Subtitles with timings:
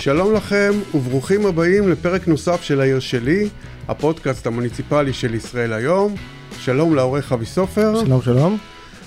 [0.00, 3.48] שלום לכם וברוכים הבאים לפרק נוסף של העיר שלי,
[3.88, 6.14] הפודקאסט המוניציפלי של ישראל היום.
[6.58, 8.04] שלום לעורך אבי סופר.
[8.04, 8.58] שלום שלום.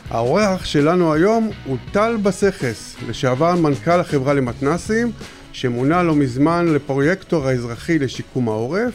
[0.09, 5.11] האורח שלנו היום הוא טל בסכס, לשעבר מנכ"ל החברה למתנסים,
[5.51, 8.93] שמונה לא מזמן לפרויקטור האזרחי לשיקום העורף.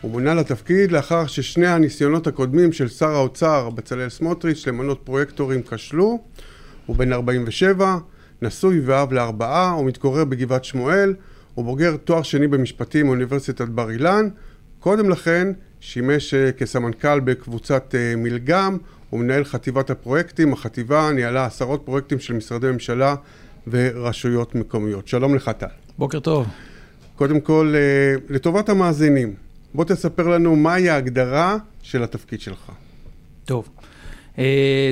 [0.00, 6.18] הוא מונה לתפקיד לאחר ששני הניסיונות הקודמים של שר האוצר בצלאל סמוטריץ' למנות פרויקטורים כשלו.
[6.86, 7.98] הוא בן 47,
[8.42, 11.14] נשוי ואב לארבעה, הוא מתגורר בגבעת שמואל,
[11.54, 14.28] הוא בוגר תואר שני במשפטים מאוניברסיטת בר אילן.
[14.80, 15.48] קודם לכן
[15.80, 18.78] שימש אה, כסמנכ"ל בקבוצת אה, מלגם,
[19.10, 23.14] הוא מנהל חטיבת הפרויקטים, החטיבה ניהלה עשרות פרויקטים של משרדי ממשלה
[23.66, 25.08] ורשויות מקומיות.
[25.08, 25.66] שלום לך טל.
[25.98, 26.46] בוקר טוב.
[27.16, 29.34] קודם כל, אה, לטובת המאזינים,
[29.74, 32.70] בוא תספר לנו מהי ההגדרה של התפקיד שלך.
[33.44, 33.68] טוב.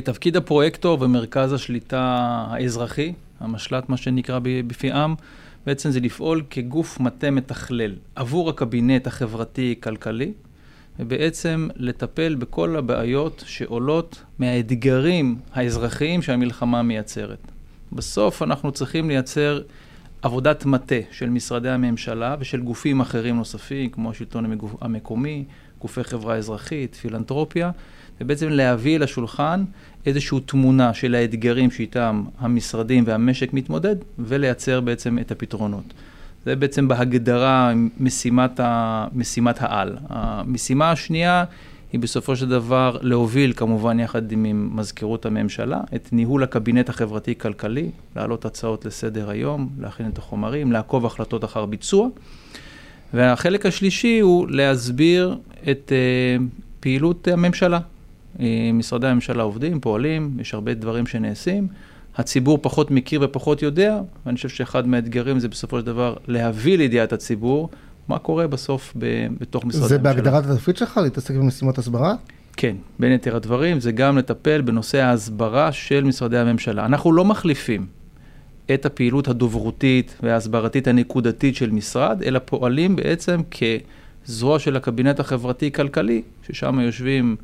[0.05, 2.01] תפקיד הפרויקטור ומרכז השליטה
[2.51, 5.15] האזרחי, המשל"ט מה שנקרא בפי עם,
[5.67, 10.33] בעצם זה לפעול כגוף מטה מתכלל עבור הקבינט החברתי-כלכלי,
[10.99, 17.39] ובעצם לטפל בכל הבעיות שעולות מהאתגרים האזרחיים שהמלחמה מייצרת.
[17.93, 19.63] בסוף אנחנו צריכים לייצר
[20.23, 25.45] עבודת מטה של משרדי הממשלה ושל גופים אחרים נוספים, כמו השלטון המקומי,
[25.81, 27.71] גופי חברה אזרחית, פילנטרופיה,
[28.21, 29.65] ובעצם להביא לשולחן
[30.07, 35.85] איזושהי תמונה של האתגרים שאיתם המשרדים והמשק מתמודד, ולייצר בעצם את הפתרונות.
[36.45, 39.97] זה בעצם בהגדרה משימת, ה, משימת העל.
[40.09, 41.45] המשימה השנייה
[41.93, 48.45] היא בסופו של דבר להוביל כמובן יחד עם מזכירות הממשלה את ניהול הקבינט החברתי-כלכלי, להעלות
[48.45, 52.09] הצעות לסדר היום, להכין את החומרים, לעקוב החלטות אחר ביצוע.
[53.15, 55.39] והחלק השלישי הוא להסביר
[55.71, 56.43] את uh,
[56.81, 57.79] פעילות הממשלה,
[58.75, 61.67] משרדי הממשלה עובדים, פועלים, יש הרבה דברים שנעשים.
[62.17, 67.13] הציבור פחות מכיר ופחות יודע, ואני חושב שאחד מהאתגרים זה בסופו של דבר להביא לידיעת
[67.13, 67.69] הציבור
[68.09, 69.99] מה קורה בסוף ב, בתוך משרדי הממשלה.
[69.99, 72.15] זה בהגדרת התפקיד שלך, להתעסק במשימות הסברה?
[72.57, 76.87] כן, בין יתר הדברים, זה גם לטפל בנושא ההסברה של משרדי הממשלה.
[76.87, 77.87] אנחנו לא מחליפים
[78.75, 83.41] את הפעילות הדוברותית וההסברתית הנקודתית של משרד, אלא פועלים בעצם
[84.25, 87.37] כזרוע של הקבינט החברתי-כלכלי, ששם יושבים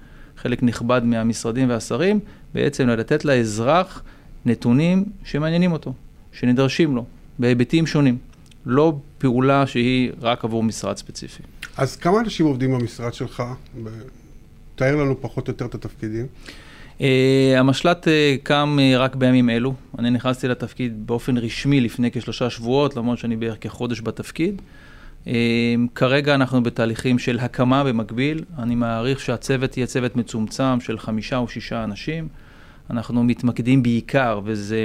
[0.42, 2.20] חלק נכבד מהמשרדים והשרים,
[2.54, 4.02] בעצם לתת לאזרח
[4.44, 5.92] נתונים שמעניינים אותו,
[6.32, 7.04] שנדרשים לו,
[7.38, 8.18] בהיבטים שונים.
[8.66, 11.42] לא פעולה שהיא רק עבור משרד ספציפי.
[11.76, 13.42] אז כמה אנשים עובדים במשרד שלך?
[14.74, 16.26] תאר לנו פחות או יותר את התפקידים.
[16.98, 17.02] Uh,
[17.56, 18.10] המשל"ט uh,
[18.42, 19.74] קם uh, רק בימים אלו.
[19.98, 24.62] אני נכנסתי לתפקיד באופן רשמי לפני כשלושה שבועות, למרות שאני בערך כחודש בתפקיד.
[25.94, 28.44] כרגע אנחנו בתהליכים של הקמה במקביל.
[28.58, 32.28] אני מעריך שהצוות יהיה צוות מצומצם של חמישה או שישה אנשים.
[32.90, 34.84] אנחנו מתמקדים בעיקר, וזה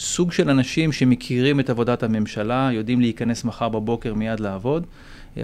[0.00, 4.86] סוג של אנשים שמכירים את עבודת הממשלה, יודעים להיכנס מחר בבוקר מיד לעבוד.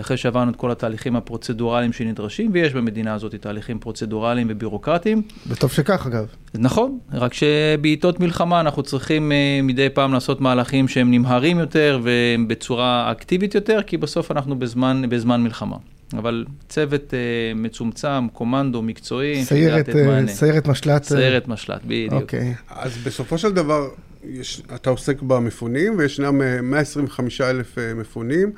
[0.01, 5.23] אחרי שעברנו את כל התהליכים הפרוצדורליים שנדרשים, ויש במדינה הזאת תהליכים פרוצדורליים ובירוקרטיים.
[5.47, 6.27] וטוב שכך אגב.
[6.55, 13.13] נכון, רק שבעיתות מלחמה אנחנו צריכים uh, מדי פעם לעשות מהלכים שהם נמהרים יותר ובצורה
[13.13, 15.77] אקטיבית יותר, כי בסוף אנחנו בזמן, בזמן מלחמה.
[16.13, 19.93] אבל צוות uh, מצומצם, קומנדו, מקצועי, סיירת, uh,
[20.27, 21.03] סיירת משל"ט.
[21.03, 22.13] סיירת משל"ט, בדיוק.
[22.13, 22.55] אוקיי.
[22.55, 22.73] Okay.
[22.75, 23.89] אז בסופו של דבר,
[24.29, 28.53] יש, אתה עוסק במפונים, וישנם 125 אלף מפונים.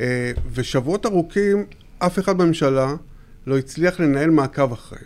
[0.00, 1.64] אה, ושבועות ארוכים,
[1.98, 2.94] אף אחד בממשלה
[3.46, 5.04] לא הצליח לנהל מעקב אחריהם.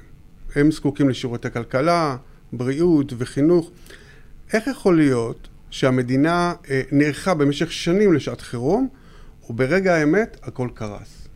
[0.55, 2.17] הם זקוקים לשירותי כלכלה,
[2.53, 3.71] בריאות וחינוך.
[4.53, 8.89] איך יכול להיות שהמדינה אה, נערכה במשך שנים לשעת חירום,
[9.51, 11.29] וברגע האמת הכל קרס?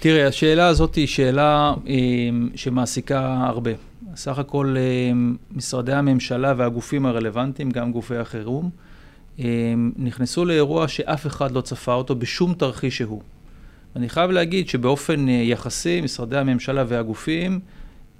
[0.00, 1.94] תראה, השאלה הזאת היא שאלה אה,
[2.54, 3.70] שמעסיקה הרבה.
[4.16, 4.76] סך הכל
[5.50, 8.70] משרדי הממשלה והגופים הרלוונטיים, גם גופי החירום,
[9.96, 13.22] נכנסו לאירוע שאף אחד לא צפה אותו בשום תרחיש שהוא.
[13.96, 17.60] אני חייב להגיד שבאופן אה, יחסי, משרדי הממשלה והגופים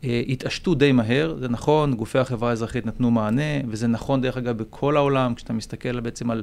[0.04, 4.58] אה, התעשתו די מהר, זה נכון, גופי החברה האזרחית נתנו מענה, וזה נכון דרך אגב
[4.58, 6.42] בכל העולם, כשאתה מסתכל בעצם על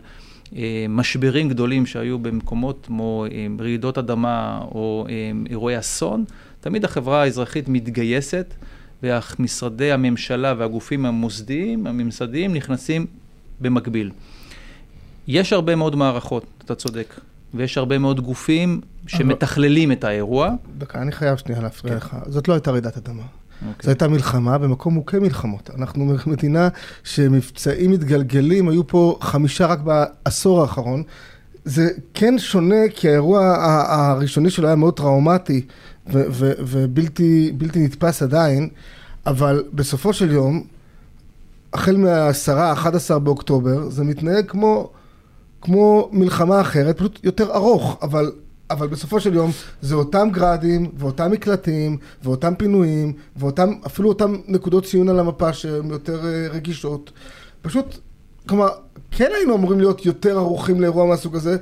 [0.55, 3.25] אה, משברים גדולים שהיו במקומות כמו
[3.59, 5.07] רעידות אדמה או
[5.49, 6.25] אירועי אסון,
[6.59, 8.53] תמיד החברה האזרחית מתגייסת,
[9.03, 13.05] ומשרדי הממשלה והגופים המוסדיים, הממסדיים, נכנסים
[13.61, 14.11] במקביל.
[15.27, 17.19] יש הרבה מאוד מערכות, אתה צודק,
[17.53, 20.51] ויש הרבה מאוד גופים שמתכללים את האירוע.
[20.77, 22.15] דקה, אני חייב שנייה להפריע לך.
[22.27, 23.23] זאת לא הייתה רעידת אדמה.
[23.23, 23.65] Okay.
[23.67, 23.83] אוקיי.
[23.83, 25.69] זו הייתה מלחמה במקום מוכה מלחמות.
[25.77, 26.69] אנחנו מדינה
[27.03, 31.03] שמבצעים מתגלגלים, היו פה חמישה רק בעשור האחרון.
[31.65, 33.55] זה כן שונה, כי האירוע
[33.89, 35.65] הראשוני שלו היה מאוד טראומטי
[36.07, 38.69] ובלתי נתפס עדיין,
[39.25, 40.63] אבל בסופו של יום,
[41.73, 44.89] החל מה-10, 11 באוקטובר, זה מתנהג כמו
[45.61, 48.31] כמו מלחמה אחרת, פשוט יותר ארוך, אבל
[48.71, 49.51] אבל בסופו של יום
[49.81, 55.89] זה אותם גראדים ואותם מקלטים ואותם פינויים ואותם, אפילו אותם נקודות ציון על המפה שהן
[55.89, 57.11] יותר אה, רגישות.
[57.61, 57.97] פשוט,
[58.49, 58.69] כלומר,
[59.11, 61.57] כן היינו אמורים להיות יותר ערוכים לאירוע מהסוג הזה.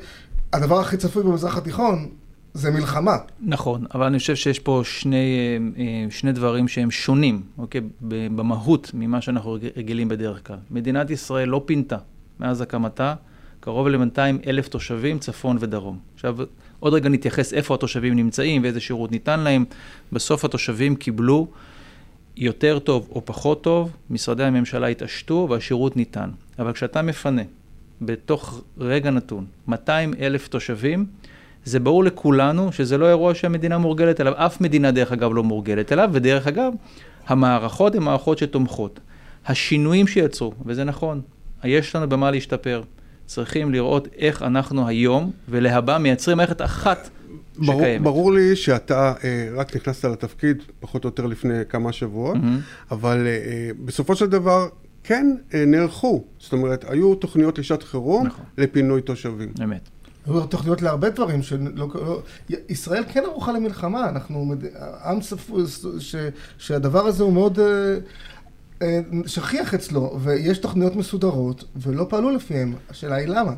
[0.54, 2.10] הדבר הכי צפוי במזרח התיכון
[2.54, 3.18] זה מלחמה.
[3.40, 7.82] נכון, אבל אני חושב שיש פה שני, אה, אה, שני דברים שהם שונים, אוקיי?
[8.02, 10.58] במהות ממה שאנחנו רגילים בדרך כלל.
[10.72, 11.98] מדינת ישראל לא פינתה
[12.40, 13.14] מאז הקמתה
[13.60, 16.00] קרוב ל-200 אלף תושבים צפון ודרום.
[16.16, 16.38] עכשיו,
[16.80, 19.66] עוד רגע נתייחס איפה התושבים נמצאים ואיזה שירות ניתן להם.
[20.12, 21.48] בסוף התושבים קיבלו
[22.38, 26.30] יותר טוב או פחות טוב, משרדי הממשלה התעשתו והשירות ניתן.
[26.60, 27.42] אבל כשאתה מפנה
[28.02, 31.06] בתוך רגע נתון 200 אלף תושבים,
[31.66, 35.92] זה ברור לכולנו שזה לא אירוע שהמדינה מורגלת אליו, אף מדינה דרך אגב לא מורגלת
[35.92, 36.74] אליו, ודרך אגב,
[37.28, 39.00] המערכות הן מערכות שתומכות.
[39.46, 41.22] השינויים שיצרו, וזה נכון,
[41.64, 42.82] יש לנו במה להשתפר.
[43.26, 47.10] צריכים לראות איך אנחנו היום ולהבא מייצרים מערכת אחת
[47.58, 48.04] ברור, שקיימת.
[48.04, 52.92] ברור לי שאתה אה, רק נכנסת לתפקיד פחות או יותר לפני כמה שבועות, mm-hmm.
[52.92, 54.68] אבל אה, בסופו של דבר
[55.04, 56.24] כן אה, נערכו.
[56.40, 58.46] זאת אומרת, היו תוכניות לשעת חירום נכון.
[58.58, 59.50] לפינוי תושבים.
[59.64, 59.90] אמת.
[60.38, 62.22] היו תוכניות להרבה דברים, שלא, לא,
[62.70, 64.54] ישראל כן ערוכה למלחמה, אנחנו
[65.06, 65.60] עם ספור,
[66.58, 67.98] שהדבר הזה הוא מאוד, אה,
[68.82, 72.74] אה, שכיח אצלו, ויש תוכניות מסודרות, ולא פעלו לפיהן.
[72.90, 73.54] השאלה היא למה.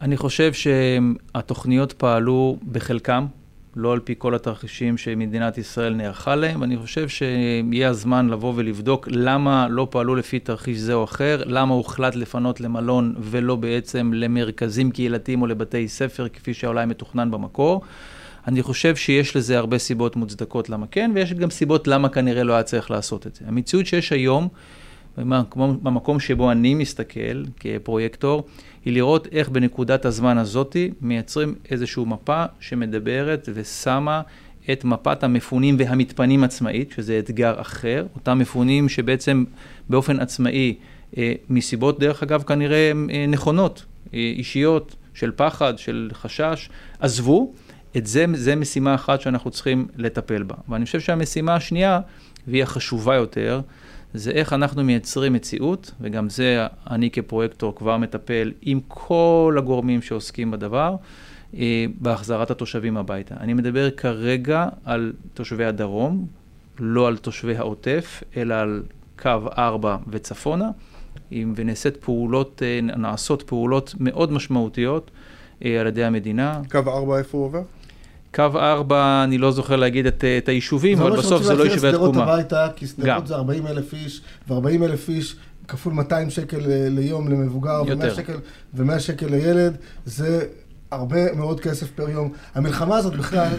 [0.00, 3.26] אני חושב שהתוכניות פעלו בחלקם,
[3.76, 6.62] לא על פי כל התרחישים שמדינת ישראל נערכה להם.
[6.62, 11.74] אני חושב שיהיה הזמן לבוא ולבדוק למה לא פעלו לפי תרחיש זה או אחר, למה
[11.74, 17.82] הוחלט לפנות למלון ולא בעצם למרכזים קהילתיים או לבתי ספר, כפי שאולי מתוכנן במקור.
[18.48, 22.52] אני חושב שיש לזה הרבה סיבות מוצדקות למה כן, ויש גם סיבות למה כנראה לא
[22.52, 23.44] היה צריך לעשות את זה.
[23.48, 24.48] המציאות שיש היום,
[25.82, 28.44] במקום שבו אני מסתכל כפרויקטור,
[28.84, 34.22] היא לראות איך בנקודת הזמן הזאתי מייצרים איזושהי מפה שמדברת ושמה
[34.72, 39.44] את מפת המפונים והמתפנים עצמאית, שזה אתגר אחר, אותם מפונים שבעצם
[39.88, 40.74] באופן עצמאי,
[41.18, 43.84] אה, מסיבות דרך אגב כנראה אה, נכונות,
[44.14, 46.68] אה, אישיות, של פחד, של חשש,
[47.00, 47.52] עזבו.
[47.96, 50.54] את זה, זה משימה אחת שאנחנו צריכים לטפל בה.
[50.68, 52.00] ואני חושב שהמשימה השנייה,
[52.48, 53.60] והיא החשובה יותר,
[54.14, 60.50] זה איך אנחנו מייצרים מציאות, וגם זה אני כפרויקטור כבר מטפל עם כל הגורמים שעוסקים
[60.50, 60.96] בדבר,
[61.54, 63.34] אה, בהחזרת התושבים הביתה.
[63.40, 66.26] אני מדבר כרגע על תושבי הדרום,
[66.78, 68.82] לא על תושבי העוטף, אלא על
[69.22, 70.70] קו 4 וצפונה,
[71.32, 75.10] ונעשית פעולות, אה, נעשות פעולות מאוד משמעותיות
[75.64, 76.60] אה, על ידי המדינה.
[76.70, 77.62] קו 4 איפה הוא עובר?
[78.34, 82.12] קו 4, אני לא זוכר להגיד את, את היישובים, אבל בסוף זה לא יישובי התקומה.
[82.12, 85.36] זה לא שרוצים הביתה, כי שדרות זה 40 אלף איש, ו-40 אלף איש
[85.68, 90.44] כפול 200 שקל ליום למבוגר, ו-100 שקל, שקל לילד, זה
[90.90, 92.32] הרבה מאוד כסף פר יום.
[92.54, 93.52] המלחמה הזאת בכלל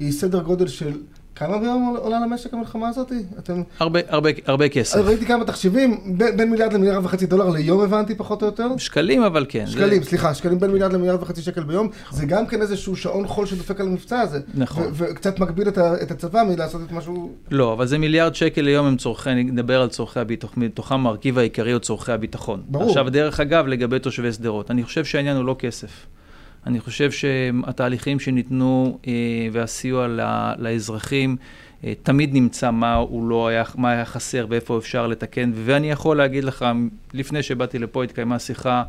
[0.00, 0.92] היא סדר גודל של
[1.36, 3.12] כמה ביום עולה למשק המלחמה הזאת?
[3.38, 3.62] אתם...
[3.78, 4.98] הרבה, הרבה, הרבה כסף.
[4.98, 8.68] ראיתי כמה תחשיבים, בין, בין מיליארד למיליארד וחצי דולר ליום הבנתי פחות או יותר.
[8.78, 9.66] שקלים אבל כן.
[9.66, 10.08] שקלים, זה...
[10.08, 11.88] סליחה, שקלים בין מיליארד למיליארד וחצי שקל ביום.
[12.10, 14.40] זה גם כן איזשהו שעון חול שדופק על המבצע הזה.
[14.54, 14.90] נכון.
[14.92, 17.32] וקצת מגביל את, את הצבא מלעשות את משהו...
[17.50, 21.38] לא, אבל זה מיליארד שקל ליום הם צורכי, אני אדבר על צורכי הביטחון, מתוכם מרכיב
[21.38, 22.62] העיקרי הוא צורכי הביטחון.
[22.68, 22.88] ברור.
[22.88, 26.06] עכשיו, דרך אגב, לגבי תושבי שדרות, אני חושב שהעניין הוא לא כסף.
[26.66, 29.12] אני חושב שהתהליכים שניתנו אה,
[29.52, 30.06] והסיוע
[30.58, 31.36] לאזרחים,
[31.84, 36.16] אה, תמיד נמצא מה, הוא לא היה, מה היה חסר ואיפה אפשר לתקן, ואני יכול
[36.16, 36.64] להגיד לך,
[37.14, 38.82] לפני שבאתי לפה התקיימה שיחה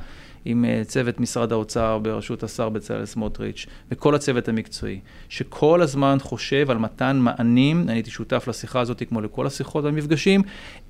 [0.45, 6.71] עם אה, צוות משרד האוצר בראשות השר בצלאל סמוטריץ' וכל הצוות המקצועי, שכל הזמן חושב
[6.71, 10.41] על מתן מענים, אני הייתי שותף לשיחה הזאת כמו לכל השיחות והמפגשים,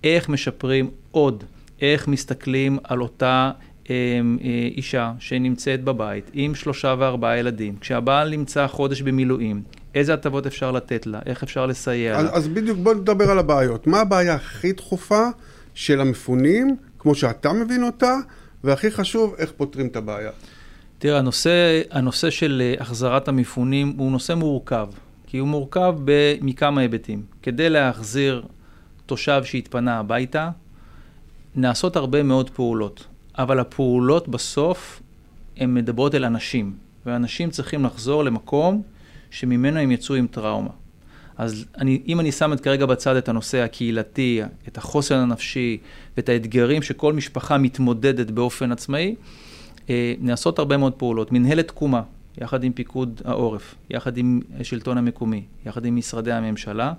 [0.03, 1.43] איך משפרים עוד,
[1.81, 3.51] איך מסתכלים על אותה
[4.77, 9.63] אישה שנמצאת בבית עם שלושה וארבעה ילדים, כשהבעל נמצא חודש במילואים,
[9.95, 12.31] איזה הטבות אפשר לתת לה, איך אפשר לסייע אז, לה.
[12.31, 13.87] אז בדיוק בוא נדבר על הבעיות.
[13.87, 15.27] מה הבעיה הכי דחופה
[15.73, 18.15] של המפונים, כמו שאתה מבין אותה,
[18.63, 20.31] והכי חשוב, איך פותרים את הבעיה?
[20.99, 24.87] תראה, הנושא, הנושא של אה, החזרת המפונים הוא נושא מורכב,
[25.27, 25.95] כי הוא מורכב
[26.41, 27.21] מכמה היבטים.
[27.41, 28.43] כדי להחזיר
[29.05, 30.49] תושב שהתפנה הביתה,
[31.55, 33.05] נעשות הרבה מאוד פעולות,
[33.37, 35.01] אבל הפעולות בסוף
[35.57, 36.73] הן מדברות אל אנשים,
[37.05, 38.81] ואנשים צריכים לחזור למקום
[39.29, 40.69] שממנו הם יצאו עם טראומה.
[41.37, 45.77] אז אני, אם אני שם את כרגע בצד את הנושא הקהילתי, את החוסן הנפשי
[46.17, 49.15] ואת האתגרים שכל משפחה מתמודדת באופן עצמאי,
[49.89, 51.31] אה, נעשות הרבה מאוד פעולות.
[51.31, 52.01] מנהלת תקומה,
[52.37, 56.93] יחד עם פיקוד העורף, יחד עם השלטון המקומי, יחד עם משרדי הממשלה,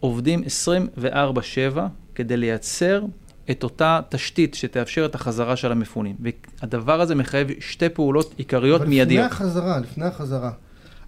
[0.00, 3.04] עובדים 24/7 כדי לייצר
[3.50, 6.16] את אותה תשתית שתאפשר את החזרה של המפונים.
[6.20, 9.24] והדבר הזה מחייב שתי פעולות עיקריות אבל מיידיות.
[9.24, 10.50] לפני החזרה, לפני החזרה.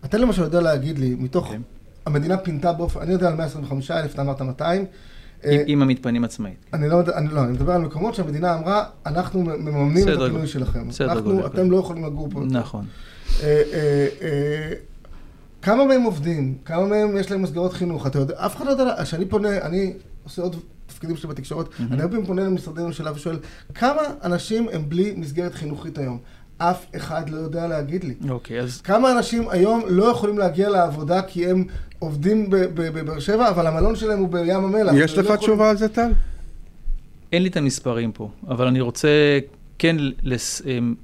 [0.05, 1.61] אתה למשל יודע להגיד לי, מתוך, כן.
[2.07, 4.85] המדינה פינתה באופן, אני יודע על 125 אלף, אתה אמרת 200.
[5.45, 6.67] עם, אה, עם המתפנים עצמאית.
[6.75, 10.47] אני לא, יודע- אני לא, אני מדבר על מקומות שהמדינה אמרה, אנחנו מממנים את הפינוי.
[10.47, 10.91] שלכם.
[10.91, 11.69] סדר אנחנו, גודל, אתם כן.
[11.69, 12.41] לא יכולים לגור פה.
[12.41, 12.85] נכון.
[13.43, 13.63] אה,
[14.23, 14.73] אה,
[15.63, 16.55] כמה מהם עובדים?
[16.65, 18.07] כמה מהם יש להם מסגרות חינוך?
[18.07, 19.93] אתה יודע, אף אחד לא יודע, כשאני פונה, אני
[20.25, 23.37] עושה עוד תפקידים שלי בתקשורת, אני הרבה פעמים פונה למשרדי ממשלה ושואל,
[23.75, 26.19] כמה אנשים הם בלי מסגרת חינוכית היום?
[26.59, 28.15] אף אחד לא יודע להגיד לי.
[28.29, 31.65] אוקיי, אז כמה אנשים היום לא יכולים להגיע לעבודה כי הם
[31.99, 34.93] עובדים ב- ב- בבאר שבע, אבל המלון שלהם הוא בים המלח.
[34.97, 36.11] יש הם לך לא יכולים- תשובה על זה, טל?
[37.33, 39.39] אין לי את המספרים פה, אבל אני רוצה
[39.79, 40.63] כן, לס...
[40.67, 40.95] אמ,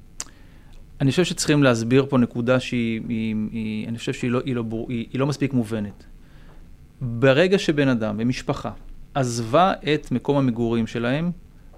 [1.01, 4.63] אני חושב שצריכים להסביר פה נקודה שהיא, היא, היא, אני חושב שהיא לא, היא לא,
[4.63, 4.87] בור...
[4.89, 6.05] היא, היא לא מספיק מובנת.
[7.01, 8.71] ברגע שבן אדם ומשפחה
[9.15, 11.31] עזבה את מקום המגורים שלהם,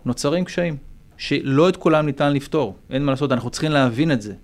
[0.04, 0.76] נוצרים קשיים,
[1.16, 4.34] שלא את כולם ניתן לפתור, אין מה לעשות, אנחנו צריכים להבין את זה.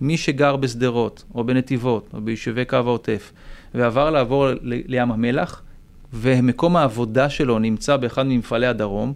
[0.00, 3.32] מי שגר בשדרות, או בנתיבות, או ביישובי קו העוטף,
[3.74, 5.62] ועבר לעבור לים המלח,
[6.12, 9.12] ומקום העבודה שלו נמצא באחד ממפעלי הדרום,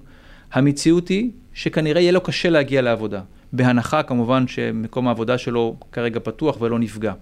[0.53, 3.21] המציאות היא שכנראה יהיה לו קשה להגיע לעבודה.
[3.53, 7.13] בהנחה כמובן שמקום העבודה שלו כרגע פתוח ולא נפגע.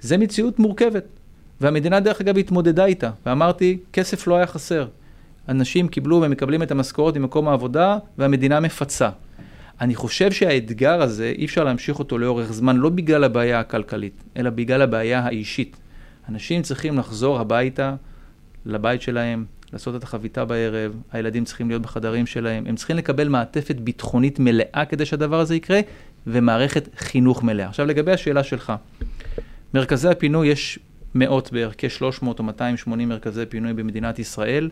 [0.00, 1.04] זו מציאות מורכבת,
[1.60, 4.86] והמדינה דרך אגב התמודדה איתה, ואמרתי, כסף לא היה חסר.
[5.48, 9.10] אנשים קיבלו ומקבלים את המשכורת ממקום העבודה, והמדינה מפצה.
[9.80, 14.50] אני חושב שהאתגר הזה, אי אפשר להמשיך אותו לאורך זמן, לא בגלל הבעיה הכלכלית, אלא
[14.50, 15.76] בגלל הבעיה האישית.
[16.28, 17.94] אנשים צריכים לחזור הביתה,
[18.66, 23.76] לבית שלהם, לעשות את החביתה בערב, הילדים צריכים להיות בחדרים שלהם, הם צריכים לקבל מעטפת
[23.76, 25.80] ביטחונית מלאה כדי שהדבר הזה יקרה,
[26.26, 27.68] ומערכת חינוך מלאה.
[27.68, 28.72] עכשיו לגבי השאלה שלך,
[29.74, 30.78] מרכזי הפינוי יש
[31.14, 34.70] מאות בערך, כ-300 או 280 מרכזי פינוי במדינת ישראל.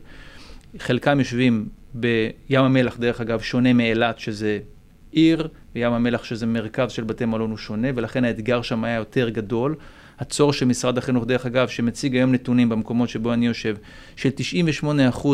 [0.78, 4.58] חלקם יושבים בים המלח, דרך אגב, שונה מאילת, שזה
[5.12, 9.28] עיר, וים המלח, שזה מרכז של בתי מלון, הוא שונה, ולכן האתגר שם היה יותר
[9.28, 9.74] גדול.
[10.20, 13.76] הצורך של משרד החינוך, דרך אגב, שמציג היום נתונים במקומות שבו אני יושב,
[14.16, 14.28] של
[14.82, 14.84] 98%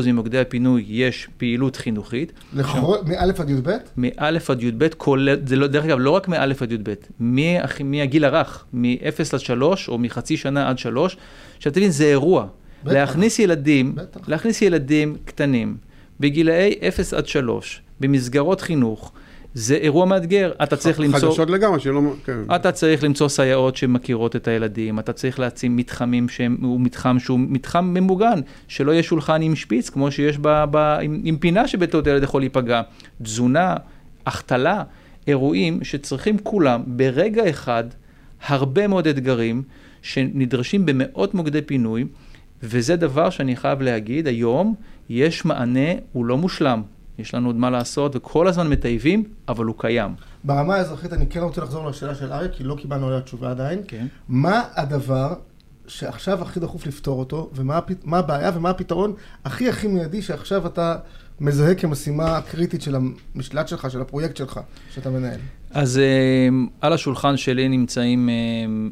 [0.07, 2.33] ממוקדי הפינוי יש פעילות חינוכית.
[2.55, 3.71] לכל- מא' עד י"ב?
[3.97, 6.95] מא' עד י"ב, כולל, זה לא, דרך אגב, לא רק מא' עד י"ב,
[7.85, 11.17] מהגיל הרך, מ-0 עד 3, או מחצי שנה עד 3,
[11.57, 12.47] עכשיו תבין, זה אירוע.
[12.85, 12.93] בטח.
[12.93, 14.29] להכניס ילדים, בטח.
[14.29, 15.77] להכניס ילדים קטנים,
[16.21, 19.13] בגילאי 0 עד 3, במסגרות חינוך,
[19.55, 20.53] זה אירוע מאתגר.
[20.63, 21.29] אתה צריך למצוא...
[21.31, 22.01] חדשות לגמרי, שלא...
[22.25, 22.39] כן.
[22.55, 27.85] אתה צריך למצוא סייעות שמכירות את הילדים, אתה צריך להציב מתחמים שהוא מתחם שהוא מתחם
[27.85, 32.23] ממוגן, שלא יהיה שולחן עם שפיץ, כמו שיש ב, ב, עם, עם פינה שבטעות ילד
[32.23, 32.83] יכול להיפגע.
[33.23, 33.77] תזונה,
[34.27, 34.83] החתלה,
[35.27, 37.85] אירועים שצריכים כולם ברגע אחד
[38.47, 39.63] הרבה מאוד אתגרים
[40.03, 42.05] שנדרשים במאות מוקדי פינוי,
[42.63, 44.75] וזה דבר שאני חייב להגיד, היום
[45.09, 46.83] יש מענה, הוא לא מושלם.
[47.19, 50.15] יש לנו עוד מה לעשות, וכל הזמן מטייבים, אבל הוא קיים.
[50.45, 53.83] ברמה האזרחית אני כן רוצה לחזור לשאלה של אריה, כי לא קיבלנו עליה תשובה עדיין.
[53.89, 54.07] כן.
[54.29, 55.35] מה הדבר
[55.87, 59.15] שעכשיו הכי דחוף לפתור אותו, ומה הבעיה ומה הפתרון
[59.45, 60.97] הכי הכי מיידי שעכשיו אתה
[61.41, 62.97] מזהה כמשימה קריטית של
[63.35, 65.41] המשלט שלך, של הפרויקט שלך, שאתה מנהל?
[65.71, 66.49] אז אה,
[66.81, 68.35] על השולחן שלי נמצאים אה,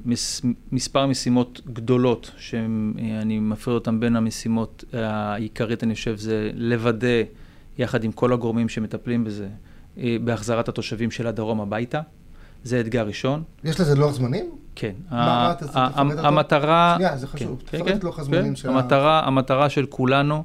[0.05, 0.43] מס,
[0.73, 7.07] מספר משימות גדולות, שאני מפריד אותן בין המשימות העיקרית, אני חושב, זה לוודא,
[7.79, 9.49] יחד עם כל הגורמים שמטפלים בזה,
[9.99, 12.01] אה, בהחזרת התושבים של הדרום הביתה.
[12.65, 13.43] זה אתגר ראשון.
[13.65, 14.47] יש לזה לוח זמנים?
[14.75, 14.93] כן.
[15.11, 15.55] מה- מה
[16.11, 16.27] אותו?
[16.27, 16.95] המטרה...
[16.97, 17.63] שנייה, זה חשוב.
[17.67, 20.43] כן, תפרט כן, את לוח כן, הזמנים של ה- המטרה, של כולנו, אה,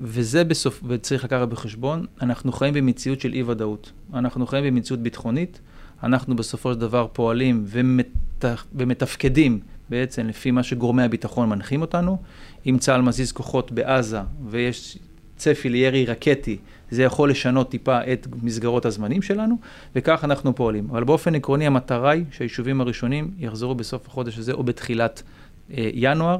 [0.00, 3.92] וזה בסוף, וצריך לקחת בחשבון, אנחנו חיים במציאות של אי-ודאות.
[4.14, 5.60] אנחנו חיים במציאות ביטחונית,
[6.02, 8.44] אנחנו בסופו של דבר פועלים ומת,
[8.74, 12.18] ומתפקדים בעצם לפי מה שגורמי הביטחון מנחים אותנו.
[12.66, 14.98] אם צה"ל מזיז כוחות בעזה ויש
[15.36, 16.58] צפי לירי רקטי,
[16.90, 19.56] זה יכול לשנות טיפה את מסגרות הזמנים שלנו,
[19.96, 20.86] וכך אנחנו פועלים.
[20.90, 25.22] אבל באופן עקרוני המטרה היא שהיישובים הראשונים יחזרו בסוף החודש הזה או בתחילת
[25.70, 26.38] אה, ינואר.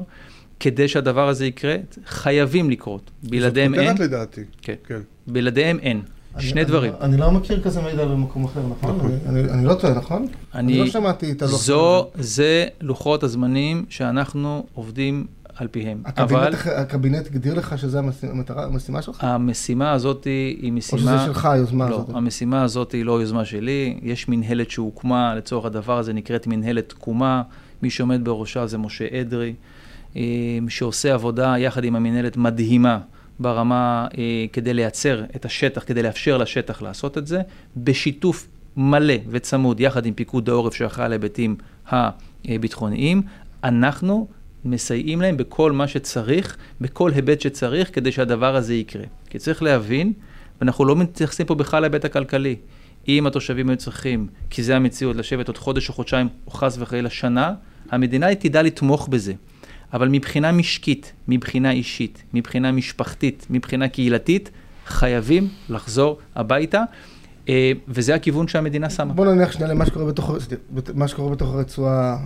[0.59, 3.11] כדי שהדבר הזה יקרה, חייבים לקרות.
[3.23, 4.41] בלעדיהם זאת אין, כותרת לדעתי.
[4.61, 4.73] כן.
[4.87, 4.99] כן.
[5.27, 6.01] בלעדיהם אין.
[6.35, 6.93] אני- שני אני- דברים.
[7.01, 8.99] אני לא מכיר כזה מידע במקום אחר, נכון?
[8.99, 10.27] אני- אני- אני לא טועה, נכון?
[10.55, 16.01] אני לא שמעתי את הלוח זו, זה לוחות הזמנים שאנחנו עובדים על פיהם.
[16.17, 19.23] אבל הקבינט, הקבינט הגדיר לך שזו המשימה, המשימה שלך?
[19.23, 21.01] המשימה הזאת היא או משימה...
[21.01, 22.09] שזה שלך, היוזמה לא, הזאת?
[22.15, 27.41] המשימה הזאת היא לא יוזמה שלי, יש מנהלת שהוקמה לצורך הדבר הזה, נקראת מנהלת תקומה,
[27.83, 29.53] מי שעומד בראשה זה משה אדרי,
[30.69, 32.99] שעושה עבודה יחד עם המנהלת מדהימה
[33.39, 37.41] ברמה אה, כדי לייצר את השטח, כדי לאפשר לשטח לעשות את זה,
[37.77, 41.55] בשיתוף מלא וצמוד יחד עם פיקוד העורף שאחראי על ההיבטים
[42.45, 43.21] הביטחוניים.
[43.63, 44.27] אנחנו
[44.65, 49.03] מסייעים להם בכל מה שצריך, בכל היבט שצריך, כדי שהדבר הזה יקרה.
[49.29, 50.13] כי צריך להבין,
[50.61, 52.55] ואנחנו לא מתייחסים פה בכלל להיבט הכלכלי.
[53.07, 57.09] אם התושבים היו צריכים, כי זה המציאות, לשבת עוד חודש או חודשיים, או חס וחלילה
[57.09, 57.53] שנה,
[57.91, 59.33] המדינה תדע לתמוך בזה.
[59.93, 64.49] אבל מבחינה משקית, מבחינה אישית, מבחינה משפחתית, מבחינה קהילתית,
[64.85, 66.83] חייבים לחזור הביתה,
[67.49, 69.13] אה, וזה הכיוון שהמדינה שמה.
[69.13, 70.31] בוא נניח שנייה למה שקורה בתוך,
[70.93, 72.17] מה שקורה בתוך הרצועה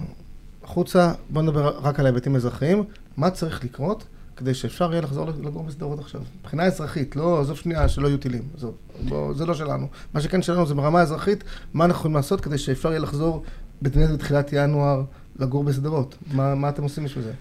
[0.64, 2.84] החוצה, בוא נדבר רק על ההיבטים האזרחיים.
[3.18, 4.04] מה צריך לקרות
[4.36, 6.22] כדי שאפשר יהיה לחזור לגור בשדרות עכשיו?
[6.42, 8.76] מבחינה אזרחית, לא, עזוב שנייה, שלא יהיו טילים, עזוב,
[9.10, 9.88] בוא, זה לא שלנו.
[10.14, 13.44] מה שכן שלנו זה ברמה האזרחית, מה אנחנו יכולים לעשות כדי שאפשר יהיה לחזור
[13.82, 15.04] בתחילת ינואר
[15.40, 16.18] לגור בשדרות?
[16.34, 17.32] מה, מה אתם עושים בשביל זה?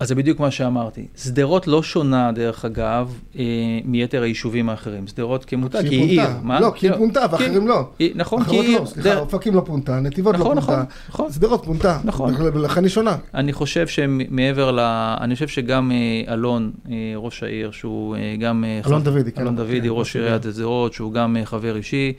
[0.00, 1.06] אז זה בדיוק מה שאמרתי.
[1.16, 3.44] שדרות לא שונה, דרך אגב, אה,
[3.84, 5.06] מיתר היישובים האחרים.
[5.06, 6.30] שדרות כמותה, כי היא עיר.
[6.42, 6.60] מה?
[6.60, 7.88] לא, כי היא פונתה ואחרים לא.
[8.14, 8.86] נכון, כי היא עיר.
[8.86, 10.72] סליחה, אופקים לא פונתה, נתיבות לא נכון, פונתה.
[10.72, 11.32] נכון, נכון.
[11.32, 12.00] שדרות פונתה.
[12.04, 12.34] נכון.
[12.38, 13.16] ולכן היא שונה.
[13.34, 14.80] אני חושב שמעבר ל...
[15.20, 18.64] אני חושב שגם אה, אלון, אה, ראש העיר, שהוא גם...
[18.86, 19.42] אלון דוידי, כן.
[19.42, 22.12] אלון דוידי, ראש עיריית שדרות, שהוא גם חבר אישי.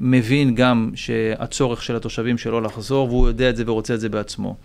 [0.00, 4.56] מבין גם שהצורך של התושבים שלו לחזור, והוא יודע את זה ורוצה את זה בעצמו.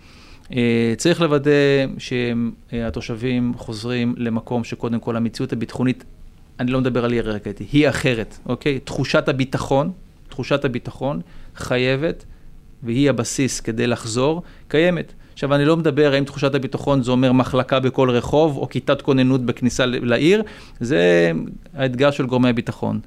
[0.52, 1.50] אה, צריך לוודא
[1.98, 6.04] שהתושבים חוזרים למקום שקודם כל המציאות הביטחונית,
[6.60, 8.78] אני לא מדבר על עיר רקטי, היא אחרת, אוקיי?
[8.78, 9.90] תחושת הביטחון,
[10.28, 11.20] תחושת הביטחון
[11.56, 12.24] חייבת,
[12.82, 15.12] והיא הבסיס כדי לחזור, קיימת.
[15.32, 19.44] עכשיו, אני לא מדבר האם תחושת הביטחון זה אומר מחלקה בכל רחוב, או כיתת כוננות
[19.44, 20.42] בכניסה לעיר,
[20.80, 21.32] זה
[21.74, 23.00] האתגר של גורמי הביטחון.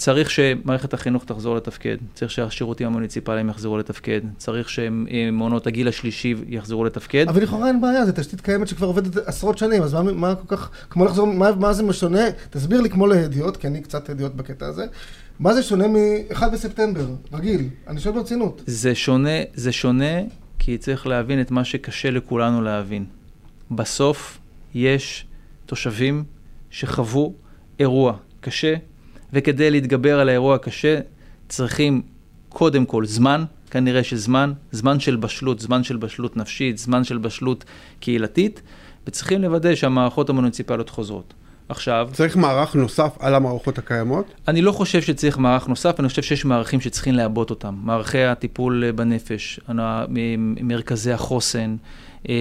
[0.00, 6.84] צריך שמערכת החינוך תחזור לתפקד, צריך שהשירותים המוניציפליים יחזרו לתפקד, צריך שמעונות הגיל השלישי יחזרו
[6.84, 7.26] לתפקד.
[7.28, 10.56] אבל לכאורה אין בעיה, זו תשתית קיימת שכבר עובדת עשרות שנים, אז מה, מה כל
[10.56, 12.24] כך, כמו לחזור, מה, מה זה משונה?
[12.50, 14.86] תסביר לי כמו להדיוט, כי אני קצת הדיוט בקטע הזה.
[15.40, 17.68] מה זה שונה מ-1 בספטמבר, רגיל?
[17.86, 18.62] אני שואל ברצינות.
[18.66, 20.20] זה שונה, זה שונה,
[20.58, 23.04] כי צריך להבין את מה שקשה לכולנו להבין.
[23.70, 24.38] בסוף
[24.74, 25.26] יש
[25.66, 26.24] תושבים
[26.70, 27.34] שחוו
[27.80, 28.74] אירוע קשה,
[29.32, 31.00] וכדי להתגבר על האירוע הקשה
[31.48, 32.02] צריכים
[32.48, 37.64] קודם כל זמן, כנראה שזמן, זמן של בשלות, זמן של בשלות נפשית, זמן של בשלות
[38.00, 38.62] קהילתית,
[39.06, 41.34] וצריכים לוודא שהמערכות המוניציפליות חוזרות.
[41.68, 42.08] עכשיו...
[42.12, 44.34] צריך מערך נוסף על המערכות הקיימות?
[44.48, 47.74] אני לא חושב שצריך מערך נוסף, אני חושב שיש מערכים שצריכים לעבות אותם.
[47.82, 49.60] מערכי הטיפול בנפש,
[50.62, 51.76] מרכזי החוסן,
[52.28, 52.34] אה,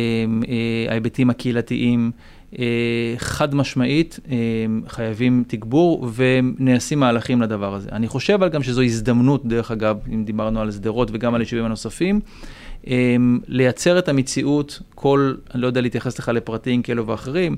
[0.48, 2.12] אה, ההיבטים הקהילתיים.
[2.60, 4.36] אה, חד משמעית אה,
[4.88, 7.90] חייבים תגבור ונעשים מהלכים לדבר הזה.
[7.92, 11.66] אני חושב אבל גם שזו הזדמנות, דרך אגב, אם דיברנו על שדרות וגם על יישובים
[11.66, 12.20] הנוספים,
[12.88, 13.16] אה,
[13.48, 17.56] לייצר את המציאות, כל, אני לא יודע להתייחס לך לפרטים כאלו ואחרים,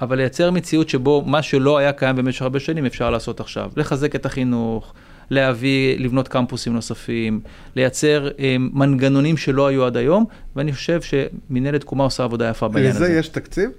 [0.00, 3.70] אבל לייצר מציאות שבו מה שלא היה קיים במשך הרבה שנים אפשר לעשות עכשיו.
[3.76, 4.94] לחזק את החינוך,
[5.30, 7.40] להביא, לבנות קמפוסים נוספים,
[7.76, 10.24] לייצר אה, מנגנונים שלא היו עד היום,
[10.56, 13.04] ואני חושב שמנהלת תקומה עושה עבודה יפה בעניין הזה.
[13.04, 13.70] לזה יש תקציב?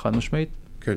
[0.00, 0.48] חד משמעית.
[0.80, 0.96] כן.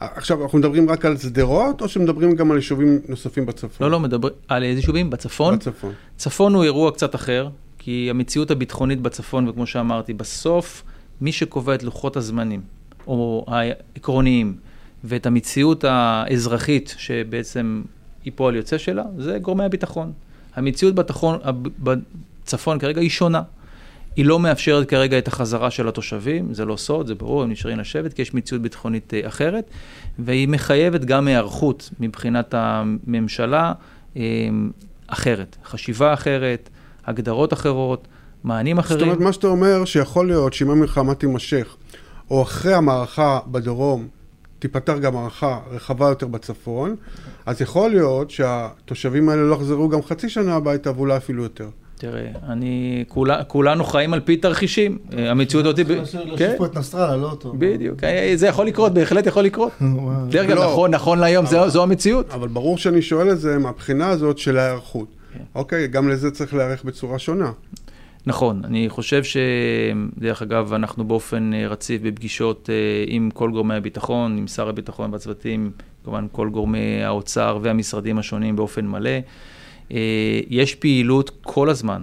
[0.00, 3.86] עכשיו, אנחנו מדברים רק על שדרות, או שמדברים גם על יישובים נוספים בצפון?
[3.86, 5.10] לא, לא, מדברים על איזה יישובים?
[5.10, 5.56] בצפון?
[5.56, 5.92] בצפון.
[6.16, 10.82] צפון הוא אירוע קצת אחר, כי המציאות הביטחונית בצפון, וכמו שאמרתי, בסוף,
[11.20, 12.60] מי שקובע את לוחות הזמנים,
[13.06, 14.56] או העקרוניים,
[15.04, 17.82] ואת המציאות האזרחית, שבעצם
[18.24, 20.12] היא פועל יוצא שלה, זה גורמי הביטחון.
[20.54, 21.38] המציאות בתחון,
[21.78, 23.42] בצפון כרגע היא שונה.
[24.16, 27.78] היא לא מאפשרת כרגע את החזרה של התושבים, זה לא סוד, זה ברור, הם נשארים
[27.78, 29.70] לשבת, כי יש מציאות ביטחונית אה, אחרת,
[30.18, 33.72] והיא מחייבת גם היערכות מבחינת הממשלה
[34.16, 34.22] אה,
[35.06, 36.70] אחרת, חשיבה אחרת,
[37.06, 38.08] הגדרות אחרות,
[38.44, 39.00] מענים אחרים.
[39.00, 41.76] זאת אומרת, מה שאתה אומר, שיכול להיות שאם המלחמה תימשך,
[42.30, 44.08] או אחרי המערכה בדרום,
[44.58, 46.96] תיפתח גם מערכה רחבה יותר בצפון,
[47.46, 51.68] אז יכול להיות שהתושבים האלה לא יחזרו גם חצי שנה הביתה, ואולי אפילו יותר.
[52.04, 54.98] תראה, אני, כולה, כולנו חיים על פי תרחישים.
[55.18, 55.84] אה, המציאות אותי...
[56.36, 56.54] כן?
[56.58, 57.54] פה את נסראללה, לא אותו.
[57.58, 59.72] בדיוק, אה, זה יכול לקרות, בהחלט יכול לקרות.
[60.30, 60.64] דרך אגב, לא.
[60.64, 62.30] נכון, נכון להיום, זו המציאות.
[62.30, 65.08] אבל ברור שאני שואל את זה מהבחינה הזאת של ההיערכות.
[65.32, 65.38] כן.
[65.54, 67.52] אוקיי, גם לזה צריך להיערך בצורה שונה.
[68.26, 72.68] נכון, אני חושב שדרך אגב, אנחנו באופן אה, רציף בפגישות
[73.06, 75.70] עם כל גורמי הביטחון, עם שר הביטחון והצוותים,
[76.04, 79.10] כמובן כל גורמי האוצר והמשרדים השונים באופן מלא.
[79.92, 82.02] אה, יש פעילות כל הזמן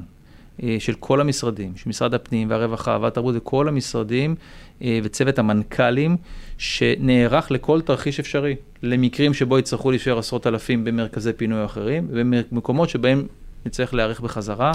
[0.64, 4.36] אה, של כל המשרדים, של משרד הפנים והרווחה והתרבות וכל המשרדים
[4.82, 6.18] אה, וצוות המנכ"לים,
[6.58, 13.28] שנערך לכל תרחיש אפשרי, למקרים שבו יצטרכו להישאר עשרות אלפים במרכזי פינוי אחרים, ובמקומות שבהם
[13.66, 14.72] נצטרך להיערך בחזרה.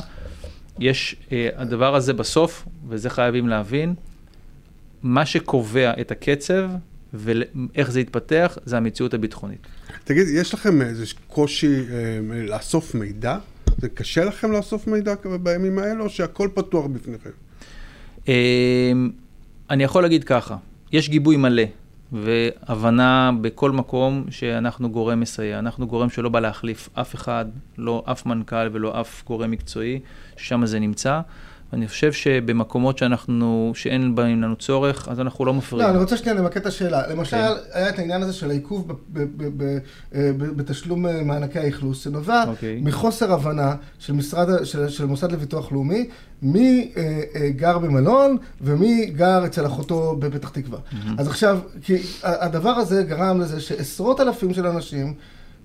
[0.78, 1.16] יש,
[1.56, 3.94] הדבר הזה בסוף, וזה חייבים להבין,
[5.02, 6.70] מה שקובע את הקצב
[7.16, 9.66] ואיך זה יתפתח, זה המציאות הביטחונית.
[10.05, 13.38] תגיד, יש לכם איזה קושי אה, לאסוף מידע?
[13.79, 17.31] זה קשה לכם לאסוף מידע בימים האלה, או שהכל פתוח בפניכם?
[18.29, 18.92] אה,
[19.70, 20.57] אני יכול להגיד ככה,
[20.92, 21.62] יש גיבוי מלא
[22.12, 25.59] והבנה בכל מקום שאנחנו גורם מסייע.
[25.59, 27.44] אנחנו גורם שלא בא להחליף אף אחד,
[27.79, 30.00] לא אף מנכ"ל ולא אף גורם מקצועי,
[30.37, 31.20] ששם זה נמצא.
[31.72, 35.88] אני חושב שבמקומות שאנחנו, שאין בהם לנו צורך, אז אנחנו לא מפריעים.
[35.88, 37.07] לא, אני רוצה שנייה למקד את השאלה.
[37.07, 37.52] למשל, כן.
[37.72, 39.24] היה את העניין הזה של העיכוב אה,
[40.38, 42.48] בתשלום אה, מענקי האכלוס, שנובע okay.
[42.48, 42.81] אוקיי.
[42.83, 46.09] מחוסר הבנה של, משרד, של, של מוסד לביטוח לאומי,
[46.42, 50.79] מי אה, אה, גר במלון ומי גר אצל אחותו בפתח תקווה.
[50.79, 51.09] Mm-hmm.
[51.18, 55.14] אז עכשיו, כי הדבר הזה גרם לזה שעשרות אלפים של אנשים,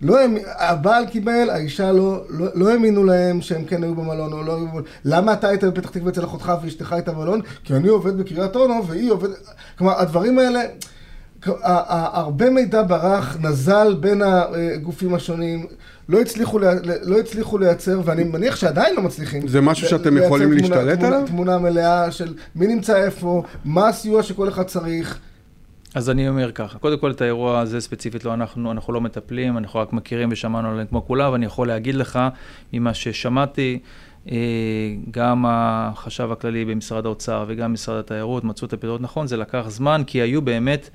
[0.02, 4.56] לא, הבעל קיבל, האישה לא, לא, לא האמינו להם שהם כן היו במלון או לא
[4.56, 4.84] היו במלון.
[5.06, 7.42] למה אתה היית בפתח תקווה אצל אחותך ואשתך הייתה במלון?
[7.64, 9.36] כי אני עובד בקריית אונו והיא עובדת...
[9.78, 10.62] כלומר, הדברים האלה...
[11.44, 15.66] הרבה מידע ברח, נזל בין הגופים השונים,
[16.10, 16.60] לא הצליחו,
[17.04, 19.48] לא הצליחו לייצר, ואני מניח שעדיין לא מצליחים.
[19.48, 21.24] זה משהו שאתם יכולים להשתלט עליו?
[21.28, 25.20] תמונה מלאה של מי נמצא איפה, מה הסיוע שכל אחד צריך.
[25.95, 29.58] אז אני אומר ככה, קודם כל את האירוע הזה ספציפית לא אנחנו, אנחנו לא מטפלים,
[29.58, 32.19] אנחנו רק מכירים ושמענו עליהם כמו כולם, ואני יכול להגיד לך
[32.73, 33.80] ממה ששמעתי,
[34.32, 34.38] אה,
[35.12, 40.01] גם החשב הכללי במשרד האוצר וגם משרד התיירות מצאו את הפתרונות נכון, זה לקח זמן,
[40.08, 40.89] כי היו באמת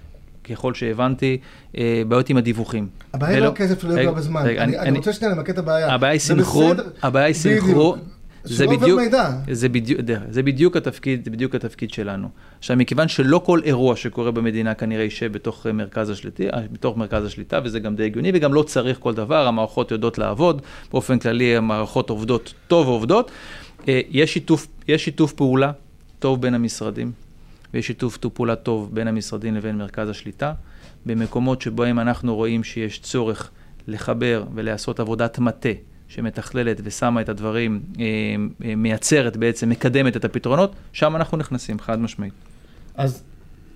[0.44, 1.38] ככל שהבנתי,
[1.78, 2.88] אה, בעיות עם הדיווחים.
[3.14, 4.46] הבעיה היא לא כסף לא יגוע בזמן.
[4.58, 5.94] אני רוצה שנייה למקד את הבעיה.
[5.94, 7.98] הבעיה היא סינכרון, הבעיה היא סינכרון.
[8.46, 9.00] זה בדיוק,
[9.50, 12.28] זה, בדיוק, זה בדיוק התפקיד, זה בדיוק התפקיד שלנו.
[12.58, 17.60] עכשיו, מכיוון שלא כל אירוע שקורה במדינה כנראה יישב בתוך מרכז השליטה, בתוך מרכז השליטה,
[17.64, 22.10] וזה גם די הגיוני, וגם לא צריך כל דבר, המערכות יודעות לעבוד, באופן כללי המערכות
[22.10, 23.30] עובדות טוב ועובדות.
[23.88, 25.72] אה, יש שיתוף, יש שיתוף פעולה
[26.18, 27.12] טוב בין המשרדים,
[27.74, 30.52] ויש שיתוף פעולה טוב בין המשרדים לבין מרכז השליטה.
[31.06, 33.50] במקומות שבהם אנחנו רואים שיש צורך
[33.88, 35.68] לחבר ולעשות עבודת מטה.
[36.08, 38.04] שמתכללת ושמה את הדברים, אה,
[38.64, 42.32] אה, מייצרת בעצם, מקדמת את הפתרונות, שם אנחנו נכנסים, חד משמעית.
[42.94, 43.22] אז,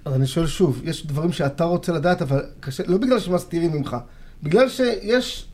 [0.05, 3.97] אז אני שואל שוב, יש דברים שאתה רוצה לדעת, אבל קשה, לא בגלל שמסתירים ממך,
[4.43, 5.47] בגלל שיש...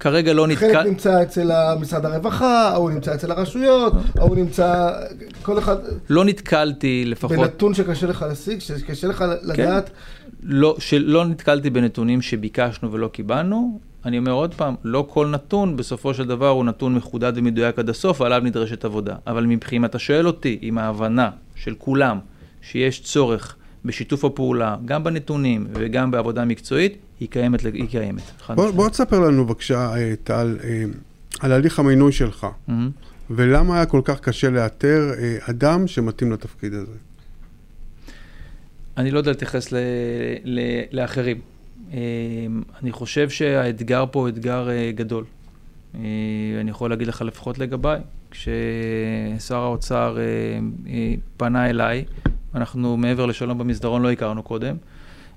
[0.00, 0.72] כרגע לא נתקע...
[0.72, 4.90] חלק נמצא אצל משרד הרווחה, ההוא נמצא אצל הרשויות, ההוא נמצא...
[5.42, 5.76] כל אחד...
[6.08, 7.36] לא נתקלתי לפחות...
[7.36, 9.88] בנתון שקשה לך להשיג, שקשה לך לדעת...
[9.88, 9.94] כן.
[10.42, 13.80] לא, שלא נתקלתי בנתונים שביקשנו ולא קיבלנו.
[14.04, 17.88] אני אומר עוד פעם, לא כל נתון בסופו של דבר הוא נתון מחודד ומדויק עד
[17.88, 19.16] הסוף, ועליו נדרשת עבודה.
[19.26, 22.18] אבל מבחינת, אתה שואל אותי, עם ההבנה של כולם
[22.62, 28.22] שיש צורך בשיתוף הפעולה, גם בנתונים וגם בעבודה מקצועית, היא קיימת, היא קיימת.
[28.48, 30.84] בוא, בוא תספר לנו בבקשה, אה, טל, אה,
[31.40, 32.72] על הליך המינוי שלך, mm-hmm.
[33.30, 36.92] ולמה היה כל כך קשה לאתר אה, אדם שמתאים לתפקיד הזה.
[38.96, 39.76] אני לא יודע להתייחס ל,
[40.44, 40.60] ל,
[40.92, 41.40] לאחרים.
[41.92, 45.24] אמ, אני חושב שהאתגר פה הוא אתגר אה, גדול.
[45.94, 46.00] אה,
[46.60, 48.00] אני יכול להגיד לך לפחות לגביי,
[48.30, 52.04] כששר האוצר אה, פנה אליי,
[52.54, 54.76] אנחנו מעבר לשלום במסדרון לא הכרנו קודם,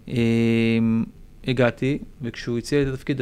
[0.07, 1.03] אמ,
[1.47, 3.21] הגעתי, וכשהוא הציע את התפקיד,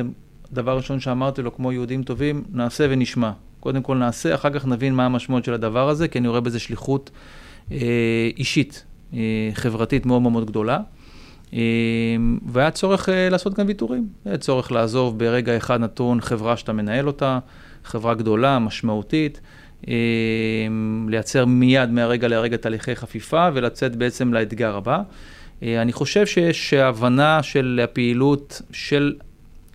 [0.51, 3.31] הדבר הראשון שאמרתי לו, כמו יהודים טובים, נעשה ונשמע.
[3.59, 6.59] קודם כל נעשה, אחר כך נבין מה המשמעות של הדבר הזה, כי אני רואה בזה
[6.59, 7.11] שליחות
[8.37, 8.85] אישית,
[9.53, 10.79] חברתית מאוד מאוד גדולה.
[11.53, 14.07] אמ, והיה צורך אה, לעשות גם ויתורים.
[14.25, 17.39] היה צורך לעזוב ברגע אחד נתון חברה שאתה מנהל אותה,
[17.83, 19.41] חברה גדולה, משמעותית,
[19.87, 25.01] אמ, לייצר מיד מהרגע לרגע תהליכי חפיפה ולצאת בעצם לאתגר הבא.
[25.63, 29.15] אה, אני חושב שיש הבנה של הפעילות, של,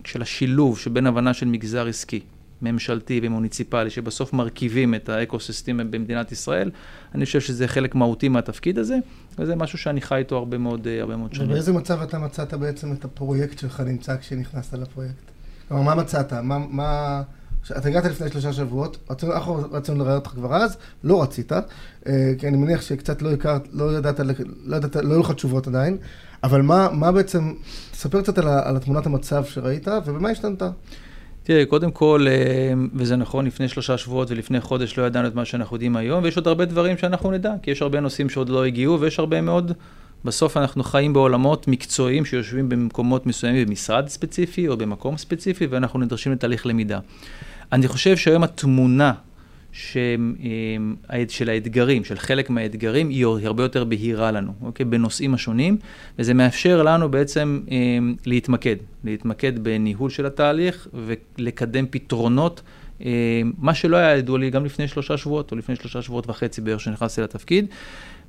[0.05, 2.19] של השילוב שבין הבנה של מגזר עסקי,
[2.61, 6.71] ממשלתי ומוניציפלי, שבסוף מרכיבים את ה ecosystem במדינת ישראל,
[7.15, 8.97] אני חושב שזה חלק מהותי מהתפקיד הזה,
[9.39, 11.49] וזה משהו שאני חי איתו הרבה מאוד, אה, הרבה מאוד שנים.
[11.49, 15.31] ובאיזה מצב אתה מצאת בעצם את הפרויקט שלך נמצא כשנכנסת לפרויקט?
[15.67, 16.33] כלומר, מה מצאת?
[16.33, 16.57] מה...
[16.57, 17.21] מה...
[17.77, 22.33] אתה הגעת לפני שלושה שבועות, רצינו, אנחנו רצינו לראות אותך כבר אז, לא רצית, אה,
[22.37, 24.19] כי אני מניח שקצת לא הכרת, לא ידעת,
[24.63, 25.97] לא ידעת, לא היו לך תשובות עדיין,
[26.43, 27.53] אבל מה, מה בעצם,
[27.91, 30.63] תספר קצת על, על תמונת המצב שראית ובמה השתנת.
[31.47, 35.45] תראה, קודם כל, אה, וזה נכון, לפני שלושה שבועות ולפני חודש לא ידענו את מה
[35.45, 38.65] שאנחנו יודעים היום, ויש עוד הרבה דברים שאנחנו נדע, כי יש הרבה נושאים שעוד לא
[38.65, 39.71] הגיעו, ויש הרבה מאוד...
[40.25, 46.31] בסוף אנחנו חיים בעולמות מקצועיים שיושבים במקומות מסוימים במשרד ספציפי או במקום ספציפי, ואנחנו נדרשים
[46.31, 46.99] לתהליך למידה.
[47.71, 49.13] אני חושב שהיום התמונה
[49.71, 54.85] של האתגרים, של חלק מהאתגרים, היא הרבה יותר בהירה לנו, אוקיי?
[54.85, 55.77] בנושאים השונים,
[56.19, 57.75] וזה מאפשר לנו בעצם אה,
[58.25, 62.61] להתמקד, להתמקד בניהול של התהליך ולקדם פתרונות.
[63.05, 66.61] אה, מה שלא היה ידוע לי גם לפני שלושה שבועות, או לפני שלושה שבועות וחצי
[66.61, 67.65] בערך שנכנסתי לתפקיד.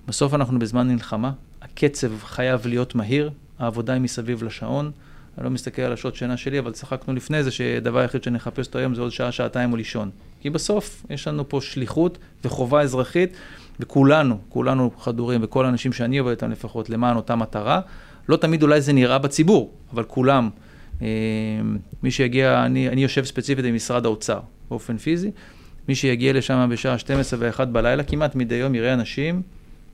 [0.09, 4.91] בסוף אנחנו בזמן מלחמה, הקצב חייב להיות מהיר, העבודה היא מסביב לשעון.
[5.39, 8.79] אני לא מסתכל על השעות שינה שלי, אבל צחקנו לפני זה שהדבר היחיד שנחפש אותו
[8.79, 10.11] היום זה עוד שעה, שעתיים או לישון.
[10.41, 13.37] כי בסוף יש לנו פה שליחות וחובה אזרחית,
[13.81, 17.81] וכולנו, כולנו חדורים, וכל האנשים שאני עובד איתם לפחות, למען אותה מטרה,
[18.29, 20.51] לא תמיד אולי זה נראה בציבור, אבל כולם,
[21.03, 21.07] אה,
[22.03, 25.31] מי שיגיע, אני, אני יושב ספציפית במשרד האוצר, באופן פיזי,
[25.89, 29.43] מי שיגיע לשם בשעה 12 ו-1 בלילה, כמעט מדי יום יראה אנשים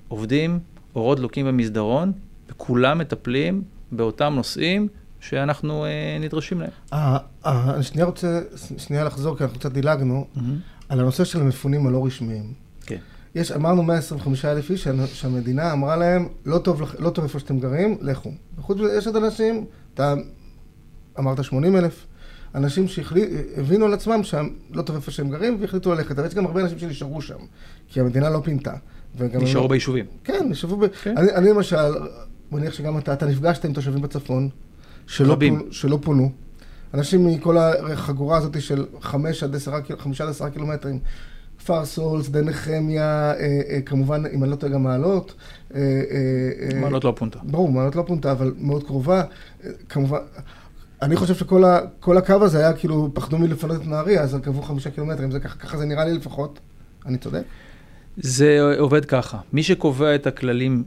[0.08, 0.58] עובדים,
[0.94, 2.12] אורות דלוקים במסדרון,
[2.48, 4.88] וכולם מטפלים באותם נושאים
[5.28, 6.70] שאנחנו אה, נדרשים להם.
[6.92, 8.40] אה, אה, אני שנייה רוצה,
[8.78, 10.40] שנייה לחזור, כי אנחנו קצת דילגנו, mm-hmm.
[10.88, 12.52] על הנושא של המפונים הלא רשמיים.
[12.86, 12.96] כן.
[13.34, 17.98] יש, אמרנו 125 אלף איש שהמדינה אמרה להם, לא טוב, לא טוב איפה שאתם גרים,
[18.00, 18.30] לכו.
[18.58, 20.14] וחוץ מזה, יש עוד אנשים, אתה
[21.18, 22.06] אמרת 80 אלף,
[22.54, 26.46] אנשים שהבינו על עצמם שהם לא טוב איפה שהם גרים והחליטו ללכת, אבל יש גם
[26.46, 27.38] הרבה אנשים שנשארו שם,
[27.88, 28.74] כי המדינה לא פינתה.
[29.20, 29.68] נשארו לא...
[29.68, 30.04] ביישובים.
[30.24, 30.86] כן, נשארו ב...
[30.86, 31.18] כן.
[31.18, 31.92] אני, אני למשל,
[32.52, 34.48] מניח שגם אתה, אתה נפגשת עם תושבים בצפון,
[35.06, 36.32] שלא, פונו, שלא פונו.
[36.94, 40.98] אנשים מכל החגורה הזאת של 5 עד 10, 5 עד 10 קילומטרים.
[41.58, 45.34] כפר סול, שדה נחמיה, אה, אה, כמובן, אם אני לא טועה, גם מעלות.
[45.74, 47.38] אה, אה, מעלות לא פונתה.
[47.42, 49.22] ברור, מעלות לא פונתה, אבל מאוד קרובה.
[49.64, 50.18] אה, כמובן,
[51.02, 54.90] אני חושב שכל ה, הקו הזה היה כאילו, פחדו מלפנות את נהריה, אז קבעו חמישה
[54.90, 56.58] קילומטרים, זה ככה, ככה זה נראה לי לפחות.
[57.06, 57.42] אני צודק?
[58.16, 59.38] זה עובד ככה.
[59.52, 60.84] מי שקובע את הכללים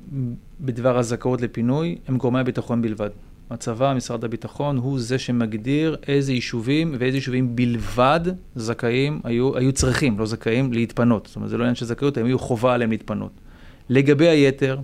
[0.59, 3.09] בדבר הזכאות לפינוי הם גורמי הביטחון בלבד.
[3.49, 8.21] הצבא, משרד הביטחון, הוא זה שמגדיר איזה יישובים ואיזה יישובים בלבד
[8.55, 11.25] זכאים, היו, היו צריכים, לא זכאים, להתפנות.
[11.25, 13.31] זאת אומרת, זה לא עניין של זכאות, הם היו חובה עליהם להתפנות.
[13.89, 14.79] לגבי היתר,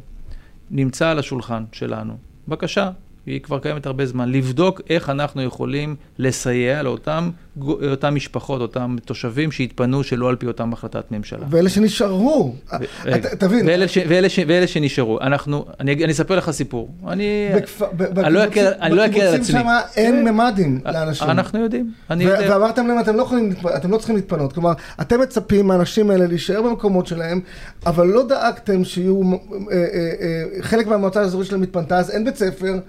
[0.71, 2.91] נמצא על השולחן שלנו, בבקשה,
[3.25, 7.29] היא כבר קיימת הרבה זמן, לבדוק איך אנחנו יכולים לסייע לאותם
[7.61, 11.45] אותם משפחות, אותם תושבים שהתפנו שלא על פי אותם החלטת ממשלה.
[11.49, 12.55] ואלה שנשארו,
[13.39, 13.67] תבין.
[14.47, 16.89] ואלה, שנשארו, אנחנו, אני, אספר לך סיפור.
[17.07, 17.49] אני,
[18.17, 19.19] אני לא אקל על עצמי.
[19.19, 21.29] בקיבוצים שם אין ממ"דים לאנשים.
[21.29, 21.91] אנחנו יודעים.
[22.09, 22.47] אני יודע.
[22.51, 24.53] ואמרתם להם, אתם לא, יכולים, אתם לא צריכים להתפנות.
[24.53, 27.41] כלומר, אתם מצפים מהאנשים האלה להישאר במקומות שלהם,
[27.85, 29.37] אבל לא דאגתם שיהיו, אה,
[29.71, 29.83] אה,
[30.21, 32.79] אה, חלק מהמועצה האזורית שלהם התפנתה, אז אין בית ספר.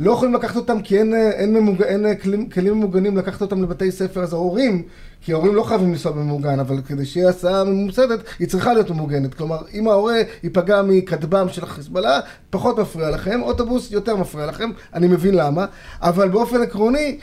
[0.00, 1.82] לא יכולים לקחת אותם כי אין, אין, ממוג...
[1.82, 4.82] אין כלים, כלים ממוגנים לקחת אותם לבתי ספר, אז ההורים,
[5.20, 9.34] כי ההורים לא חייבים לנסוע בממוגן, אבל כדי שיהיה הסעה ממוסדת, היא צריכה להיות ממוגנת.
[9.34, 15.08] כלומר, אם ההורה ייפגע מכטב"ם של החיזבאללה, פחות מפריע לכם, אוטובוס יותר מפריע לכם, אני
[15.08, 15.66] מבין למה,
[16.02, 17.18] אבל באופן עקרוני,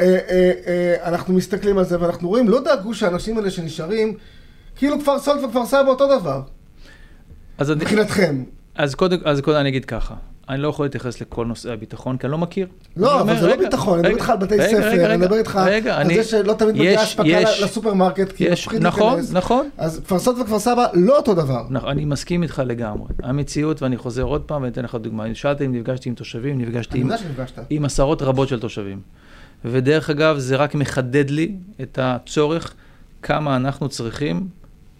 [0.00, 4.14] אה, אה, אה, אנחנו מסתכלים על זה ואנחנו רואים, לא דאגו שהאנשים האלה שנשארים,
[4.76, 6.42] כאילו כפר סולט וכפר סבא אותו דבר.
[7.76, 8.44] מבחינתכם.
[8.74, 10.14] אז קודם, אז קודם אני אגיד ככה,
[10.50, 12.66] אני לא יכול להתייחס לכל נושאי הביטחון, כי אני לא מכיר.
[12.96, 15.56] לא, אבל זה לא ביטחון, אני מדבר איתך על בתי ספר, אני מדבר איתך
[15.90, 19.32] על זה שלא תמיד מגיעה אספקה לסופרמרקט, כי מפחיד נכון, להיכנס.
[19.32, 19.68] נכון.
[19.78, 21.62] אז כפר סוד וכפר סבא לא אותו דבר.
[21.70, 23.08] נכון, אני מסכים איתך לגמרי.
[23.22, 25.24] המציאות, ואני חוזר עוד פעם ואני אתן לך דוגמה.
[25.34, 27.04] שאלת אם נפגשתי עם תושבים, נפגשתי
[27.70, 29.00] עם עשרות רבות של תושבים.
[29.64, 32.74] ודרך אגב, זה רק מחדד לי את הצורך
[33.22, 34.48] כמה אנחנו צריכים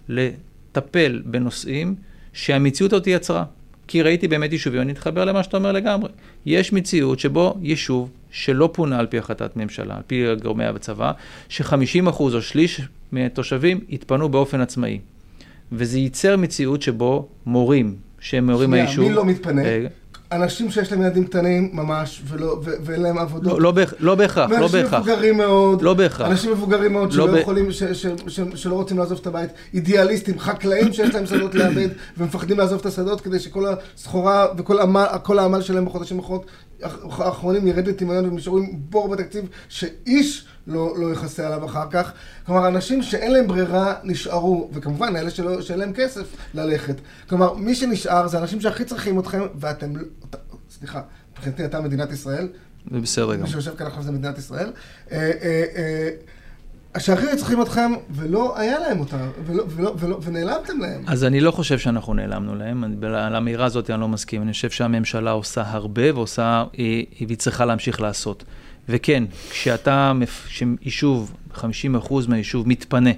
[0.09, 1.95] לטפל בנושאים
[2.33, 3.43] שהמציאות אותי יצרה.
[3.91, 6.09] כי ראיתי באמת יישובים, אני אתחבר למה שאתה אומר לגמרי.
[6.45, 11.11] יש מציאות שבו יישוב שלא פונה על פי החלטת ממשלה, על פי גורמי הצבא,
[11.49, 14.99] ש-50% או שליש מהתושבים יתפנו באופן עצמאי.
[15.71, 18.95] וזה ייצר מציאות שבו מורים, שהם מורים מהיישוב...
[18.95, 19.61] שנייה, מי לא מתפנה?
[20.31, 23.53] אנשים שיש להם ילדים קטנים ממש, ולא, ו- ואין להם עבודות.
[23.53, 23.93] לא, לא, בהכ...
[23.99, 24.93] לא בהכרח, לא בהכרח.
[24.93, 25.81] ואנשים מבוגרים מאוד.
[25.81, 26.27] לא בהכרח.
[26.27, 29.49] אנשים מבוגרים מאוד שלא לא יכולים, ש- ש- ש- שלא רוצים לעזוב את הבית.
[29.73, 33.65] אידיאליסטים, חקלאים שיש להם שדות לאבד, ומפחדים לעזוב את השדות כדי שכל
[33.97, 36.17] הסחורה וכל העמל, שלהם בחודשים
[36.83, 42.13] האחרונים ירד לטמיון והם נשארו עם בור בתקציב שאיש לא, לא יכסה עליו אחר כך.
[42.45, 46.95] כלומר, אנשים שאין להם ברירה נשארו, וכמובן, אלה שלא, שאין להם כסף ללכת.
[47.29, 50.03] כלומר, מי שנשאר זה אנשים שהכי צריכים אתכם, ואתם, לא-
[50.69, 52.47] סליחה, מבחינתי אתה מדינת ישראל.
[52.91, 53.41] זה בסדר גם.
[53.41, 54.71] מי שיושב כאן עכשיו זה מדינת ישראל.
[55.11, 56.09] אה, אה, אה,
[56.99, 61.03] שהכי צריכים אתכם, ולא היה להם אותה, ולא, ולא, ולא, ונעלמתם להם.
[61.07, 64.41] אז אני לא חושב שאנחנו נעלמנו להם, על האמירה הזאת אני לא מסכים.
[64.41, 66.63] אני חושב שהממשלה עושה הרבה ועושה,
[67.27, 68.43] והיא צריכה להמשיך לעשות.
[68.89, 70.11] וכן, כשאתה,
[70.47, 71.63] כשיישוב, 50%
[72.27, 73.11] מהיישוב מתפנה,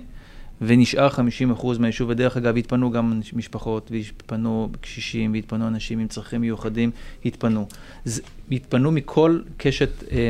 [0.61, 6.91] ונשאר 50% מהיישוב, ודרך אגב, התפנו גם משפחות, והתפנו קשישים, והתפנו אנשים עם צרכים מיוחדים,
[7.25, 7.67] התפנו.
[8.05, 10.29] זה, התפנו מכל קשת, אה,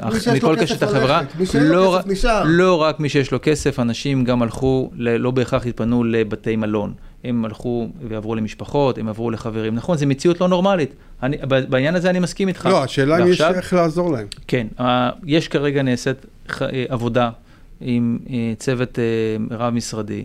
[0.00, 1.22] אה, מכל קשת החברה.
[1.38, 2.42] מי שאין לו לא כסף נשאר.
[2.46, 6.94] לא רק מי שיש לו כסף, אנשים גם הלכו, לא בהכרח התפנו לבתי מלון.
[7.24, 9.74] הם הלכו ועברו למשפחות, הם עברו לחברים.
[9.74, 10.94] נכון, זו מציאות לא נורמלית.
[11.22, 11.36] אני,
[11.68, 12.66] בעניין הזה אני מסכים איתך.
[12.66, 14.26] לא, השאלה אם יש איך לעזור להם.
[14.46, 14.66] כן,
[15.26, 16.16] יש כרגע נעשית
[16.62, 17.30] אה, עבודה
[17.80, 20.24] עם אה, צוות אה, רב-משרדי,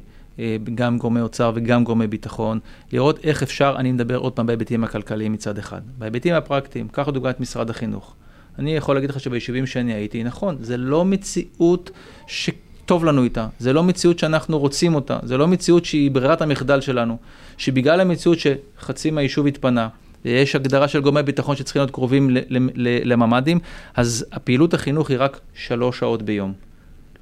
[0.76, 2.60] גם גורמי אוצר וגם גורמי ביטחון,
[2.92, 5.82] לראות איך אפשר, אני מדבר עוד פעם בהיבטים הכלכליים מצד אחד.
[5.98, 8.16] בהיבטים הפרקטיים, קח לדוגמה את משרד החינוך.
[8.60, 11.92] אני יכול להגיד לך שביישובים שאני הייתי, נכון, זה לא מציאות
[12.28, 12.50] ש...
[12.90, 16.82] טוב לנו איתה, זה לא מציאות שאנחנו רוצים אותה, זה לא מציאות שהיא ברירת המחדל
[16.82, 17.18] שלנו,
[17.58, 19.88] שבגלל המציאות שחצי מהיישוב התפנה,
[20.26, 22.30] יש הגדרה של גורמי ביטחון שצריכים להיות קרובים
[23.06, 23.60] לממ"דים,
[23.96, 26.54] אז הפעילות החינוך היא רק שלוש שעות ביום.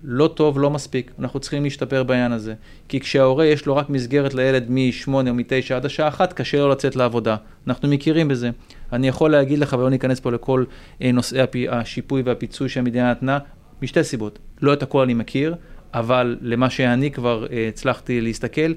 [0.04, 2.54] לא טוב, לא מספיק, אנחנו צריכים להשתפר בעניין הזה.
[2.88, 6.70] כי כשההורה יש לו רק מסגרת לילד מ-8 או מ-9 עד השעה 1, קשה לו
[6.70, 7.36] לצאת לעבודה.
[7.68, 8.50] אנחנו מכירים בזה.
[8.94, 10.64] אני יכול להגיד לך, ולא ניכנס פה לכל
[11.02, 13.40] אה, נושאי השיפוי והפיצוי שהמדינה נתנה,
[13.82, 14.40] משתי סיבות.
[14.62, 15.56] לא את הכל אני מכיר,
[15.94, 18.74] אבל למה שאני כבר אה, הצלחתי להסתכל,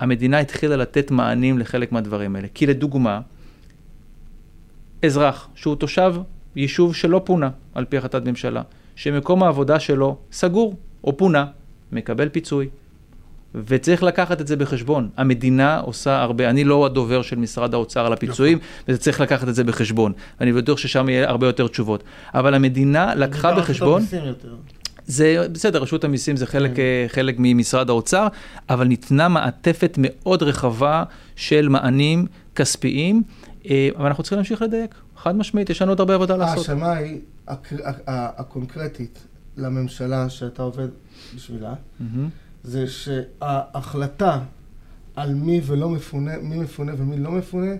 [0.00, 2.48] המדינה התחילה לתת מענים לחלק מהדברים האלה.
[2.54, 3.20] כי לדוגמה,
[5.04, 6.14] אזרח שהוא תושב
[6.56, 8.62] יישוב שלא פונה על פי החלטת ממשלה,
[8.96, 11.46] שמקום העבודה שלו סגור או פונה,
[11.92, 12.68] מקבל פיצוי.
[13.54, 15.08] וצריך לקחת את זה בחשבון.
[15.16, 18.84] המדינה עושה הרבה, אני לא הדובר של משרד האוצר על הפיצויים, נכון.
[18.88, 20.12] וזה צריך לקחת את זה בחשבון.
[20.40, 22.04] ואני בטוח ששם יהיה הרבה יותר תשובות.
[22.34, 24.02] אבל המדינה לקחה בחשבון...
[25.06, 26.82] זה בסדר, רשות המיסים זה חלק, כן.
[27.08, 28.26] חלק ממשרד האוצר,
[28.70, 31.04] אבל ניתנה מעטפת מאוד רחבה
[31.36, 33.22] של מענים כספיים,
[33.70, 34.94] אה, אבל אנחנו צריכים להמשיך לדייק.
[35.24, 36.68] חד משמעית, יש לנו עוד הרבה עבודה לעשות.
[36.68, 37.20] ההאשמה היא
[38.06, 40.88] הקונקרטית לממשלה שאתה עובד
[41.34, 41.74] בשבילה,
[42.64, 44.40] זה שההחלטה
[45.16, 47.70] על מי ולא מפונה, מי מפונה ומי לא מפונה,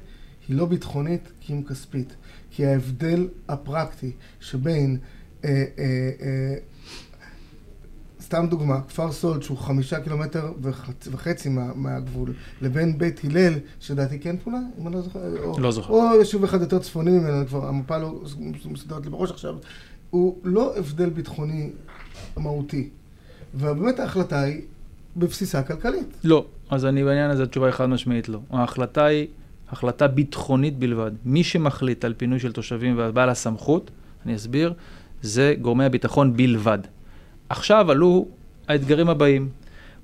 [0.49, 2.15] היא לא ביטחונית כי היא כספית.
[2.51, 4.97] כי ההבדל הפרקטי שבין
[5.45, 5.65] אה, אה,
[6.21, 6.55] אה,
[8.35, 14.19] סתם דוגמה, כפר סולד שהוא חמישה קילומטר וחצי, וחצי מה, מהגבול, לבין בית הלל, שלדעתי
[14.19, 15.93] כן פונה, אם אני לא זוכר, או, לא זוכר.
[15.93, 18.21] או יישוב אחד יותר צפוני ממנו, כבר המפה לא
[18.71, 19.55] מסודרת לי בראש עכשיו,
[20.11, 21.71] הוא לא הבדל ביטחוני
[22.37, 22.89] מהותי.
[23.55, 24.61] ובאמת ההחלטה היא
[25.17, 26.17] בבסיסה כלכלית.
[26.25, 28.39] לא, אז אני בעניין הזה, התשובה היא חד משמעית לא.
[28.51, 29.27] ההחלטה היא
[29.71, 31.13] החלטה ביטחונית בלבד.
[31.25, 33.91] מי שמחליט על פינוי של תושבים ובעל הסמכות,
[34.27, 34.75] אני אסביר,
[35.23, 36.79] זה גורמי הביטחון בלבד.
[37.49, 38.27] עכשיו עלו
[38.69, 39.49] האתגרים הבאים.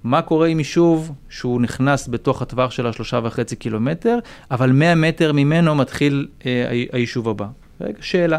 [0.04, 4.18] מה קורה עם יישוב שהוא נכנס בתוך הטווח של השלושה וחצי קילומטר,
[4.50, 7.46] אבל 100 מטר ממנו מתחיל אה, היישוב הבא?
[7.80, 8.38] רגע, שאלה,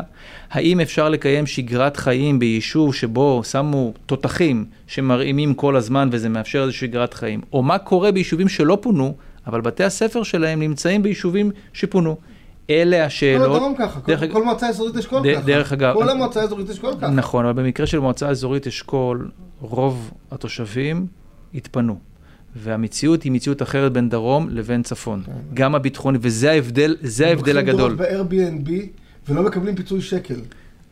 [0.52, 6.74] האם אפשר לקיים שגרת חיים ביישוב שבו שמו תותחים שמרעימים כל הזמן וזה מאפשר איזו
[6.74, 7.42] שגרת חיים?
[7.54, 9.16] או מה קורה ביישובים שלא פונו,
[9.48, 12.18] אבל בתי הספר שלהם נמצאים ביישובים שפונו?
[12.72, 13.48] אלה השאלות.
[13.48, 15.42] כל הדרום ככה, דרך, כל, כל מועצה אזורית אשכול ככה.
[15.42, 15.94] דרך אגב.
[15.94, 17.10] כל המועצה האזורית אשכול ככה.
[17.10, 19.32] נכון, אבל במקרה של מועצה אזורית אשכול,
[19.62, 21.08] רוב התושבים
[21.54, 21.96] התפנו.
[22.56, 25.24] והמציאות היא מציאות אחרת בין דרום לבין צפון.
[25.26, 25.32] כן.
[25.54, 27.92] גם הביטחוני, וזה ההבדל, זה ההבדל הגדול.
[27.92, 30.42] הם לוקחים ב-Airbnb ולא מקבלים פיצוי שקל.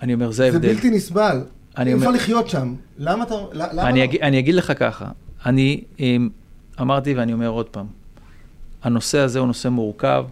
[0.02, 0.68] אני אומר, זה ההבדל.
[0.68, 1.42] זה בלתי נסבל.
[1.80, 2.76] אי אפשר לחיות שם.
[2.98, 3.36] למה אתה...
[3.54, 4.04] למה אני, לא?
[4.04, 5.06] אגיד, אני אגיד לך ככה,
[5.46, 6.30] אני אמ,
[6.82, 7.86] אמרתי ואני אומר עוד פעם,
[8.84, 10.26] הנושא הזה הוא נושא מורכב,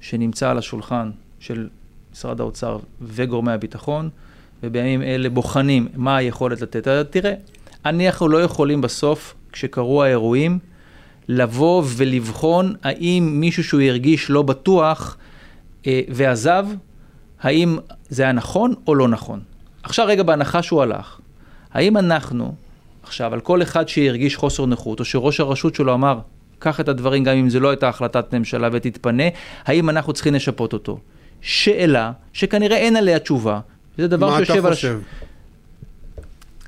[0.00, 1.68] שנמצא על השולחן של
[2.12, 4.08] משרד האוצר וגורמי הביטחון,
[4.62, 6.88] ובימים אלה בוחנים מה היכולת לתת.
[7.10, 7.34] תראה,
[7.84, 10.58] אנחנו לא יכולים בסוף, כשקרו האירועים,
[11.28, 15.16] לבוא ולבחון האם מישהו שהוא הרגיש לא בטוח
[15.86, 16.66] אה, ועזב,
[17.40, 19.40] האם זה היה נכון או לא נכון.
[19.82, 21.20] עכשיו רגע בהנחה שהוא הלך,
[21.72, 22.54] האם אנחנו,
[23.02, 26.18] עכשיו, על כל אחד שהרגיש חוסר נוחות, או שראש הרשות שלו אמר,
[26.60, 29.24] קח את הדברים גם אם זה לא הייתה החלטת ממשלה ותתפנה,
[29.64, 30.98] האם אנחנו צריכים לשפות אותו?
[31.40, 33.60] שאלה שכנראה אין עליה תשובה,
[33.98, 34.60] זה דבר שיושב על...
[34.60, 35.00] מה אתה חושב?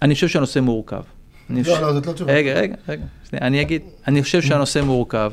[0.02, 1.02] אני חושב שהנושא מורכב.
[1.50, 1.68] לא, ש...
[1.68, 2.32] לא, זאת לא תשובה.
[2.32, 3.02] רגע, רגע, רגע,
[3.32, 5.32] אני אגיד, אני חושב שהנושא מורכב,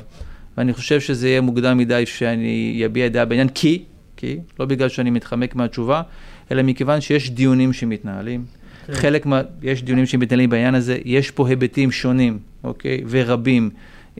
[0.57, 3.83] ואני חושב שזה יהיה מוקדם מדי שאני אביע דעה בעניין, כי,
[4.17, 6.01] כי, לא בגלל שאני מתחמק מהתשובה,
[6.51, 8.45] אלא מכיוון שיש דיונים שמתנהלים.
[8.87, 8.93] כן.
[8.93, 9.41] חלק מה...
[9.61, 13.03] יש דיונים שמתנהלים בעניין הזה, יש פה היבטים שונים, אוקיי?
[13.09, 13.69] ורבים.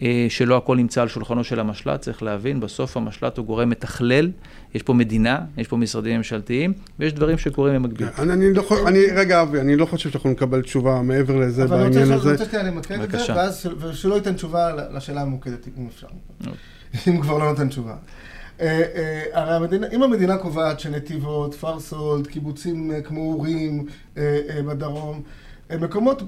[0.02, 4.32] אה, שלא הכל נמצא על שולחנו של המשל"ט, צריך להבין, בסוף המשל"ט הוא גורם מתכלל,
[4.76, 8.08] יש פה מדינה, יש פה משרדים ממשלתיים, ויש דברים שקורים במקביל.
[8.20, 11.68] אני, אני לא חושב, אני, רגע אבי, אני לא חושב שאנחנו נקבל תשובה מעבר לזה
[11.68, 12.16] בעניין הזה.
[12.16, 16.08] אבל אני רוצה שנייה למקד את זה, ואז שלא ייתן תשובה לשאלה הממוקדת, אם אפשר.
[16.40, 16.54] אוקיי.
[17.08, 17.96] אם כבר לא נותן תשובה.
[18.62, 23.86] אה, אה, הרי המדינה, אם המדינה קובעת שנתיבות, פרסולד, קיבוצים כמו אורים
[24.66, 25.22] בדרום,
[25.80, 26.22] מקומות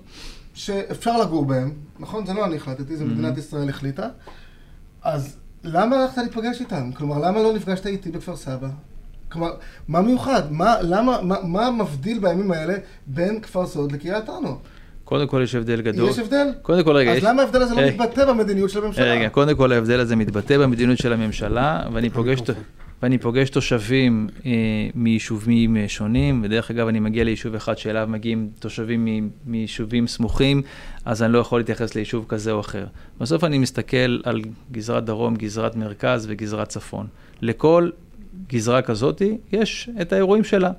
[0.54, 2.26] שאפשר לגור בהם, נכון?
[2.26, 4.08] זה לא אני החלטתי, זה מדינת ישראל החליטה.
[5.04, 6.92] אז למה הלכת להיפגש איתם?
[6.92, 8.68] כלומר, למה לא נפגשת איתי בכפר סבא?
[9.32, 9.52] כלומר,
[9.88, 10.52] מה מיוחד?
[10.52, 12.74] מה, למה, מה, מה מבדיל בימים האלה
[13.08, 14.58] בין כפר סוד לקריית ארנו?
[15.04, 16.10] קודם כל יש הבדל גדול.
[16.10, 16.48] יש הבדל?
[16.62, 17.24] קודם כל, רגע, אז יש...
[17.24, 19.06] למה ההבדל הזה לא מתבטא במדיניות של הממשלה?
[19.06, 22.42] רגע, קודם כל ההבדל הזה מתבטא במדיניות של הממשלה, ואני פוגש...
[23.02, 24.52] ואני פוגש תושבים אה,
[24.96, 30.62] מיישובים אה, שונים, ודרך אגב, אני מגיע ליישוב אחד שאליו מגיעים תושבים מיישובים סמוכים,
[31.06, 32.86] אז אני לא יכול להתייחס ליישוב כזה או אחר.
[33.20, 34.42] בסוף אני מסתכל על
[34.72, 37.08] גזרת דרום, גזרת מרכז וגזרת צפון.
[37.42, 37.90] לכל
[38.48, 39.22] גזרה כזאת
[39.52, 40.72] יש את האירועים שלה.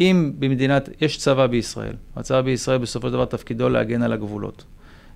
[0.00, 4.64] אם במדינת, יש צבא בישראל, הצבא בישראל בסופו של דבר תפקידו להגן על הגבולות.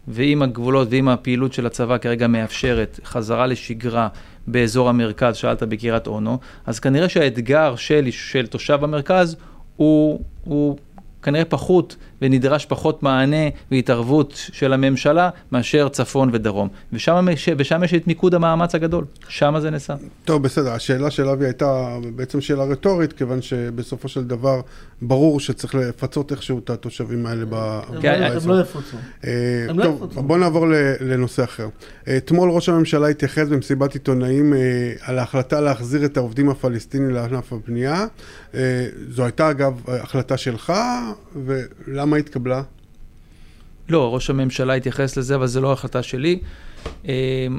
[0.09, 4.09] ואם הגבולות ואם הפעילות של הצבא כרגע מאפשרת חזרה לשגרה
[4.47, 9.37] באזור המרכז, שאלת בקריית אונו, אז כנראה שהאתגר של, של תושב המרכז
[9.77, 10.77] הוא, הוא
[11.23, 16.69] כנראה פחות ונדרש פחות מענה והתערבות של הממשלה מאשר צפון ודרום.
[16.93, 17.27] ושם,
[17.59, 19.95] ושם יש את מיקוד המאמץ הגדול, שם זה נעשה.
[20.25, 24.61] טוב, בסדר, השאלה של אבי הייתה בעצם שאלה רטורית, כיוון שבסופו של דבר
[25.03, 28.01] ברור שצריך לפצות איכשהו את התושבים האלה באזור.
[28.03, 28.97] כן, הם לא יפוצו.
[29.25, 29.31] אה,
[29.69, 30.67] לא טוב, בוא נעבור
[31.01, 31.69] לנושא אחר.
[32.17, 34.59] אתמול ראש הממשלה התייחס במסיבת עיתונאים אה,
[35.01, 38.07] על ההחלטה להחזיר את העובדים הפלסטינים לענף הבנייה.
[38.55, 40.73] אה, זו הייתה אגב החלטה שלך,
[41.45, 42.63] ולמה התקבלה?
[43.89, 46.39] לא, ראש הממשלה התייחס לזה, אבל זו לא החלטה שלי.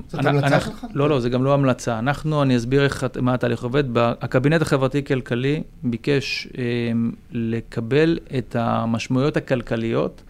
[0.07, 0.85] זאת המלצה שלך?
[0.93, 1.99] לא, לא, זה גם לא המלצה.
[1.99, 3.83] אנחנו, אני אסביר איך, מה התהליך עובד.
[3.97, 6.47] הקבינט החברתי-כלכלי ביקש
[7.31, 10.21] לקבל את המשמעויות הכלכליות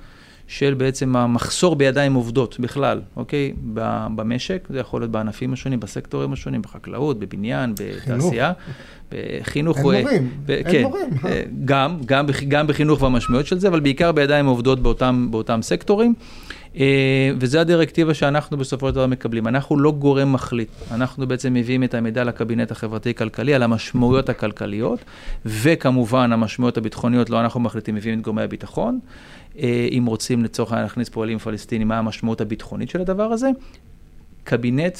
[0.48, 3.54] של בעצם המחסור בידיים עובדות בכלל, אוקיי?
[4.16, 8.52] במשק, זה יכול להיות בענפים השונים, בסקטורים השונים, בחקלאות, בבניין, בתעשייה.
[9.12, 9.78] בחינוך...
[9.78, 10.08] אין מורים,
[10.50, 11.10] אין כן, מורים.
[11.66, 16.14] גם, גם, גם בחינוך והמשמעויות של זה, אבל בעיקר בידיים עובדות באותם, באותם סקטורים.
[17.39, 19.48] וזה הדירקטיבה שאנחנו בסופו של דבר מקבלים.
[19.48, 25.00] אנחנו לא גורם מחליט, אנחנו בעצם מביאים את המידע לקבינט החברתי-כלכלי על המשמעויות הכלכליות,
[25.46, 29.00] וכמובן המשמעויות הביטחוניות, לא אנחנו מחליטים, מביאים את גורמי הביטחון.
[29.97, 33.49] אם רוצים לצורך העניין להכניס פועלים פלסטינים, מה המשמעות הביטחונית של הדבר הזה.
[34.43, 34.97] קבינט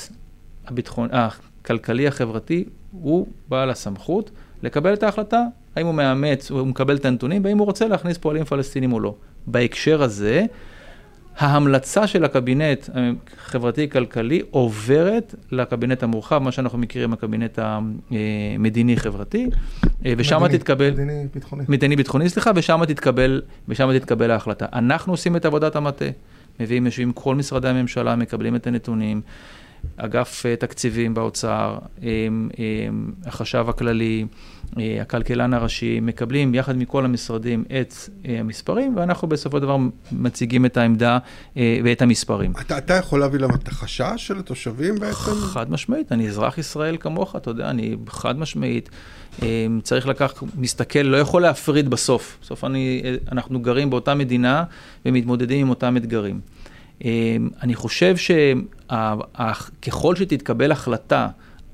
[0.68, 4.32] הביטחון, הכלכלי החברתי הוא בעל הסמכות
[4.64, 5.44] לקבל את ההחלטה,
[5.76, 9.16] האם הוא מאמץ, הוא מקבל את הנתונים, והאם הוא רוצה להכניס פועלים פלסטינים או לא.
[9.48, 10.46] בהקשר הזה,
[11.38, 12.90] ההמלצה של הקבינט
[13.38, 19.50] החברתי-כלכלי עוברת לקבינט המורחב, מה שאנחנו מכירים, הקבינט המדיני-חברתי,
[20.18, 20.92] ושם מדיני, תתקבל...
[20.92, 21.64] מדיני-ביטחוני.
[21.68, 24.66] מדיני-ביטחוני, סליחה, ושם תתקבל, ושם תתקבל ההחלטה.
[24.74, 26.06] אנחנו עושים את עבודת המטה,
[26.60, 29.22] מביאים, יושבים כל משרדי הממשלה, מקבלים את הנתונים.
[29.98, 31.78] אגף תקציבים באוצר,
[33.26, 34.26] החשב הכללי,
[35.02, 39.78] הכלכלן הראשי, מקבלים יחד מכל המשרדים את המספרים, ואנחנו בסופו של דבר
[40.12, 41.18] מציגים את העמדה
[41.56, 42.52] ואת המספרים.
[42.62, 45.32] אתה, אתה יכול להביא למה את החשש של התושבים בעצם?
[45.36, 48.90] חד משמעית, אני אזרח ישראל כמוך, אתה יודע, אני חד משמעית.
[49.84, 52.38] צריך לקח, מסתכל, לא יכול להפריד בסוף.
[52.42, 54.64] בסוף אני, אנחנו גרים באותה מדינה
[55.06, 56.40] ומתמודדים עם אותם אתגרים.
[57.62, 58.16] אני חושב
[58.88, 61.28] שככל שתתקבל החלטה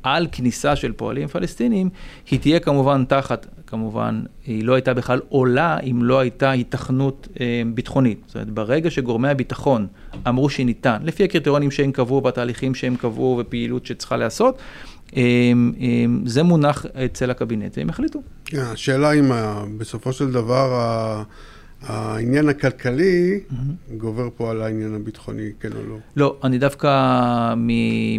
[0.03, 1.89] על כניסה של פועלים פלסטינים,
[2.31, 7.61] היא תהיה כמובן תחת, כמובן, היא לא הייתה בכלל עולה אם לא הייתה היתכנות אה,
[7.73, 8.23] ביטחונית.
[8.27, 9.87] זאת אומרת, ברגע שגורמי הביטחון
[10.27, 14.57] אמרו שניתן, לפי הקריטריונים שהם קבעו, בתהליכים שהם קבעו ופעילות שצריכה להיעשות,
[15.17, 15.21] אה,
[15.81, 18.21] אה, זה מונח אצל הקבינט, והם החליטו.
[18.53, 19.31] השאלה אם
[19.77, 21.23] בסופו של דבר
[21.83, 23.93] העניין הכלכלי mm-hmm.
[23.97, 25.97] גובר פה על העניין הביטחוני, כן או לא?
[26.15, 27.53] לא, אני דווקא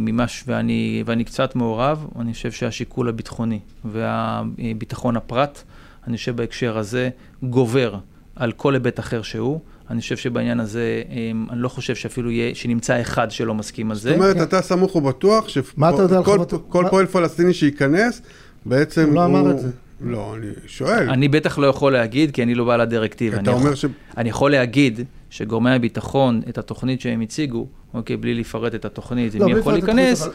[0.01, 5.63] ממש, ואני, ואני קצת מעורב, אני חושב שהשיקול הביטחוני והביטחון הפרט,
[6.07, 7.09] אני חושב בהקשר הזה,
[7.43, 7.99] גובר
[8.37, 9.61] על כל היבט אחר שהוא.
[9.91, 11.03] אני חושב שבעניין הזה,
[11.51, 14.09] אני לא חושב שאפילו יהיה, שנמצא אחד שלא מסכים על זה.
[14.09, 18.23] זאת אומרת, אתה סמוך ובטוח שכל פועל פלסטיני שייכנס,
[18.67, 19.09] בעצם הוא...
[19.09, 19.69] הוא לא אמר את זה.
[20.03, 21.11] לא, אני שואל.
[21.11, 23.41] אני בטח לא יכול להגיד, כי אני לא בעל הדירקטיבה.
[23.41, 23.85] אתה אומר ש...
[24.17, 25.01] אני יכול להגיד
[25.31, 30.29] שגורמי הביטחון, את התוכנית שהם הציגו, אוקיי, בלי לפרט את התוכנית, לא, מי יכול להיכנס,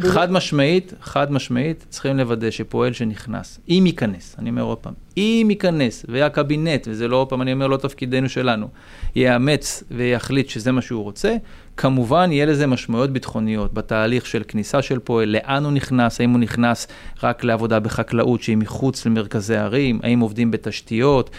[0.00, 5.46] חד משמעית, חד משמעית, צריכים לוודא שפועל שנכנס, אם ייכנס, אני אומר עוד פעם, אם
[5.50, 8.68] ייכנס, והקבינט, וזה לא עוד פעם, אני אומר, לא תפקידנו שלנו,
[9.16, 11.36] יאמץ ויחליט שזה מה שהוא רוצה,
[11.76, 16.40] כמובן יהיה לזה משמעויות ביטחוניות בתהליך של כניסה של פועל, לאן הוא נכנס, האם הוא
[16.40, 16.86] נכנס
[17.22, 21.30] רק לעבודה בחקלאות שהיא מחוץ למרכזי ערים, האם עובדים בתשתיות,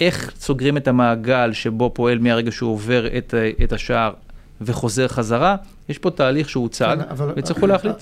[0.00, 4.12] איך סוגרים את המעגל שבו פועל מהרגע שהוא עובר את, את השער
[4.60, 5.56] וחוזר חזרה,
[5.88, 7.96] יש פה תהליך שהוצג, כן, וצריכו להחליט.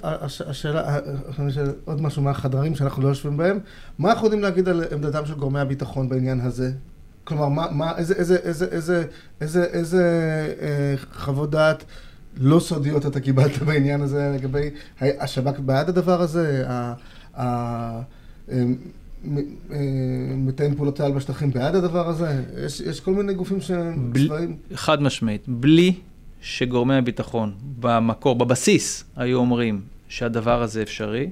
[0.47, 0.99] השאלה,
[1.85, 3.59] עוד משהו מהחדרים שאנחנו לא יושבים בהם,
[3.99, 6.71] מה אנחנו יודעים להגיד על עמדתם של גורמי הביטחון בעניין הזה?
[7.25, 9.05] כלומר, מה, מה, איזה, איזה, איזה, איזה,
[9.41, 10.05] איזה, איזה
[10.63, 11.85] אה, חוות דעת
[12.37, 14.71] לא סודיות אתה קיבלת בעניין הזה לגבי
[15.01, 16.65] השב"כ בעד הדבר הזה?
[16.69, 16.95] ה,
[17.41, 18.01] ה,
[20.37, 22.45] מתאם פעולות צה"ל בשטחים בעד הדבר הזה?
[22.65, 24.57] יש, יש כל מיני גופים שהם צבאיים.
[24.75, 25.43] חד משמעית.
[25.49, 25.95] בלי
[26.41, 31.31] שגורמי הביטחון במקור, בבסיס, היו אומרים שהדבר הזה אפשרי,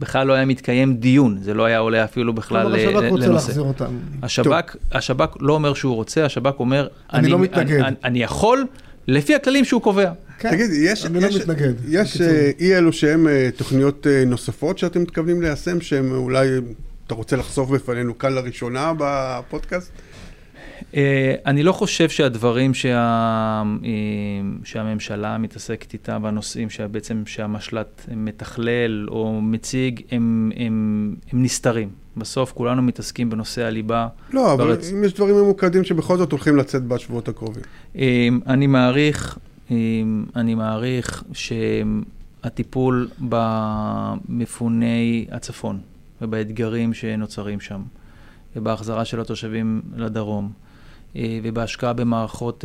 [0.00, 2.88] בכלל לא היה מתקיים דיון, זה לא היה עולה אפילו בכלל לנושא.
[2.88, 3.98] השב"כ רוצה להחזיר אותם.
[4.22, 7.80] השב"כ, השב"כ לא אומר שהוא רוצה, השב"כ אומר, אני, אני לא מתנגד.
[7.80, 8.66] אני, אני יכול,
[9.08, 10.12] לפי הכללים שהוא קובע.
[10.38, 11.72] כן, תגיד, יש, אני יש, לא מתנגד.
[11.88, 12.20] יש
[12.60, 13.26] אי אלו שהם
[13.56, 16.48] תוכניות נוספות שאתם מתכוונים ליישם, שהם אולי,
[17.06, 19.92] אתה רוצה לחשוף בפנינו כאן לראשונה בפודקאסט?
[21.46, 23.62] אני לא חושב שהדברים שה...
[24.64, 31.88] שהממשלה מתעסקת איתם, והנושאים שבעצם שהמשל"ט מתכלל או מציג, הם, הם, הם נסתרים.
[32.16, 34.08] בסוף כולנו מתעסקים בנושא הליבה.
[34.32, 34.92] לא, אבל ברצ...
[34.92, 37.62] אם יש דברים ממוקדים שבכל זאת הולכים לצאת בשבועות הקרובים.
[38.46, 39.38] אני מעריך,
[40.36, 43.08] אני מעריך שהטיפול
[44.28, 45.78] במפוני הצפון
[46.22, 47.82] ובאתגרים שנוצרים שם,
[48.56, 50.50] ובהחזרה של התושבים לדרום,
[51.42, 52.64] ובהשקעה במערכות,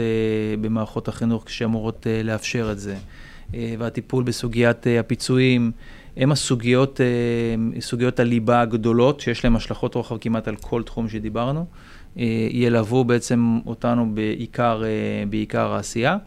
[0.61, 2.95] במערכות החינוך שאמורות לאפשר את זה,
[3.53, 5.71] והטיפול בסוגיית הפיצויים.
[6.17, 6.99] הם הסוגיות,
[7.79, 11.65] סוגיות הליבה הגדולות, שיש להן השלכות רוחב כמעט על כל תחום שדיברנו,
[12.51, 14.83] ילוו בעצם אותנו בעיקר,
[15.29, 16.17] בעיקר העשייה.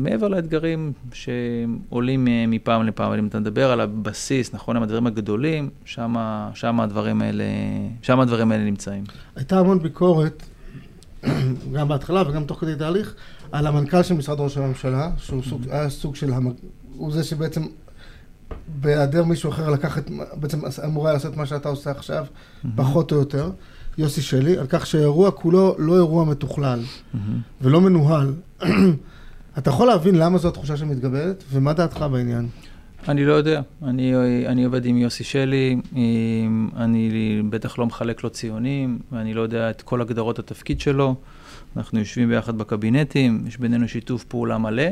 [0.00, 5.70] מעבר לאתגרים שעולים מפעם לפעם, אבל אם אתה מדבר על הבסיס, נכון, הם הדברים הגדולים,
[5.84, 6.16] שם
[6.80, 7.22] הדברים
[8.02, 9.04] שם הדברים האלה נמצאים.
[9.36, 10.42] הייתה המון ביקורת,
[11.74, 13.14] גם בהתחלה וגם תוך כדי תהליך,
[13.52, 16.32] על המנכ"ל של משרד ראש הממשלה, שהוא סוג, היה סוג של,
[16.96, 17.62] הוא זה שבעצם
[18.80, 22.68] בהיעדר מישהו אחר לקח את, בעצם אמור היה לעשות מה שאתה עושה עכשיו, mm-hmm.
[22.76, 23.50] פחות או יותר,
[23.98, 27.18] יוסי שלי, על כך שהאירוע כולו לא אירוע מתוכלל mm-hmm.
[27.60, 28.34] ולא מנוהל.
[29.58, 32.48] אתה יכול להבין למה זו התחושה שמתגברת, ומה דעתך בעניין?
[33.08, 33.60] אני לא יודע.
[33.82, 34.14] אני,
[34.46, 35.76] אני עובד עם יוסי שלי,
[36.76, 41.14] אני בטח לא מחלק לו ציונים, ואני לא יודע את כל הגדרות התפקיד שלו.
[41.76, 44.82] אנחנו יושבים ביחד בקבינטים, יש בינינו שיתוף פעולה מלא.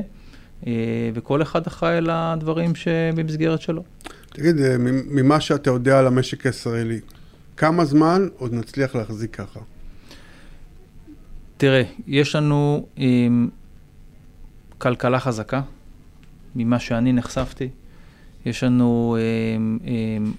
[0.66, 0.72] אה,
[1.14, 3.82] וכל אחד אחראי על הדברים שבמסגרת שלו.
[4.28, 4.76] תגיד, אה,
[5.10, 7.00] ממה שאתה יודע על המשק הישראלי,
[7.56, 9.60] כמה זמן עוד נצליח להחזיק ככה?
[11.56, 13.48] תראה, יש לנו עם,
[14.78, 15.60] כלכלה חזקה,
[16.56, 17.68] ממה שאני נחשפתי.
[18.47, 19.16] יש לנו
[19.57, 20.32] עם, עם,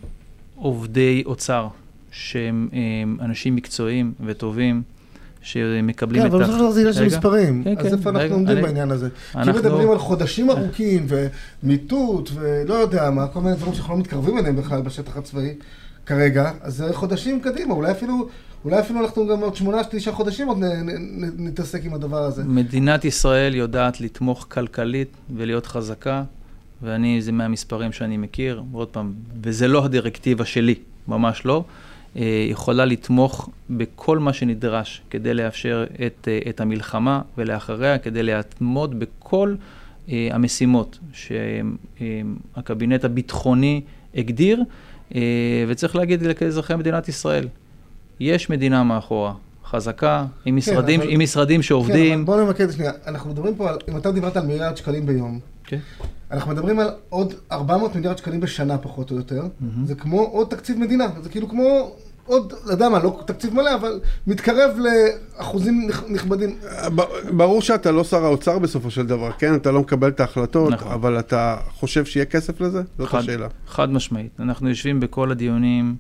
[0.56, 1.68] עובדי אוצר
[2.12, 4.82] שהם עם, אנשים מקצועיים וטובים.
[5.46, 6.38] שמקבלים כן, את ה...
[6.38, 7.64] כן, אבל בסופו של דבר זה עניין של מספרים.
[7.64, 9.10] כן, אז כן, איפה אנחנו עומדים בעניין הזה?
[9.36, 9.54] אנחנו...
[9.54, 11.08] כי מדברים על חודשים ארוכים,
[11.64, 15.56] ומיטוט, ולא יודע מה, כל מיני דברים שאנחנו לא מתקרבים אליהם בכלל בשטח הצבאי
[16.06, 18.30] כרגע, אז זה חודשים קדימה, אולי אפילו...
[18.66, 20.58] אולי אפילו אנחנו גם עוד שמונה, תשעה חודשים עוד
[21.38, 22.44] נתעסק עם הדבר הזה.
[22.44, 26.24] מדינת ישראל יודעת לתמוך כלכלית ולהיות חזקה,
[26.84, 29.14] ואני, זה מהמספרים שאני מכיר, עוד פעם,
[29.44, 30.76] וזה לא הדירקטיבה שלי,
[31.08, 31.64] ממש לא.
[32.16, 39.00] אה, יכולה לתמוך בכל מה שנדרש כדי לאפשר את, אה, את המלחמה ולאחריה, כדי לעמוד
[39.00, 39.56] בכל
[40.10, 43.82] אה, המשימות שהקבינט הביטחוני
[44.16, 44.64] הגדיר,
[45.68, 47.48] וצריך להגיד לאזרחי מדינת ישראל,
[48.20, 49.34] יש מדינה מאחורה.
[49.66, 51.14] חזקה, עם כן, משרדים, כן, אבל...
[51.14, 52.14] עם משרדים שעובדים.
[52.14, 52.92] כן, אבל בוא נמקד שנייה.
[53.08, 55.80] אנחנו מדברים פה על, אם אתה דיברת על מיליארד שקלים ביום, כן.
[56.32, 59.42] אנחנו מדברים על עוד 400 מיליארד שקלים בשנה פחות או יותר.
[59.42, 59.86] Mm-hmm.
[59.86, 61.08] זה כמו עוד תקציב מדינה.
[61.24, 61.92] זה כאילו כמו
[62.26, 66.58] עוד, אתה יודע מה, לא תקציב מלא, אבל מתקרב לאחוזים נכבדים.
[67.32, 69.56] ברור שאתה לא שר האוצר בסופו של דבר, כן?
[69.56, 70.92] אתה לא מקבל את ההחלטות, נכון.
[70.92, 72.82] אבל אתה חושב שיהיה כסף לזה?
[72.98, 73.48] זאת חד, השאלה.
[73.68, 74.32] חד משמעית.
[74.40, 75.96] אנחנו יושבים בכל הדיונים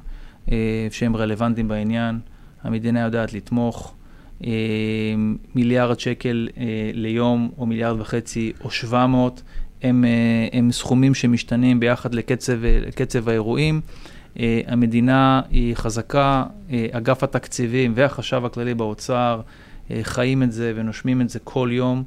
[0.51, 2.20] אה, שהם רלוונטיים בעניין.
[2.64, 3.93] המדינה יודעת לתמוך.
[4.45, 4.51] אה,
[5.55, 9.41] מיליארד שקל אה, ליום, או מיליארד וחצי, או שבע מאות,
[9.83, 13.81] הם, אה, הם סכומים שמשתנים ביחד לקצב, לקצב האירועים.
[14.67, 16.43] המדינה היא חזקה,
[16.91, 19.41] אגף התקציבים והחשב הכללי באוצר
[20.01, 22.03] חיים את זה ונושמים את זה כל יום.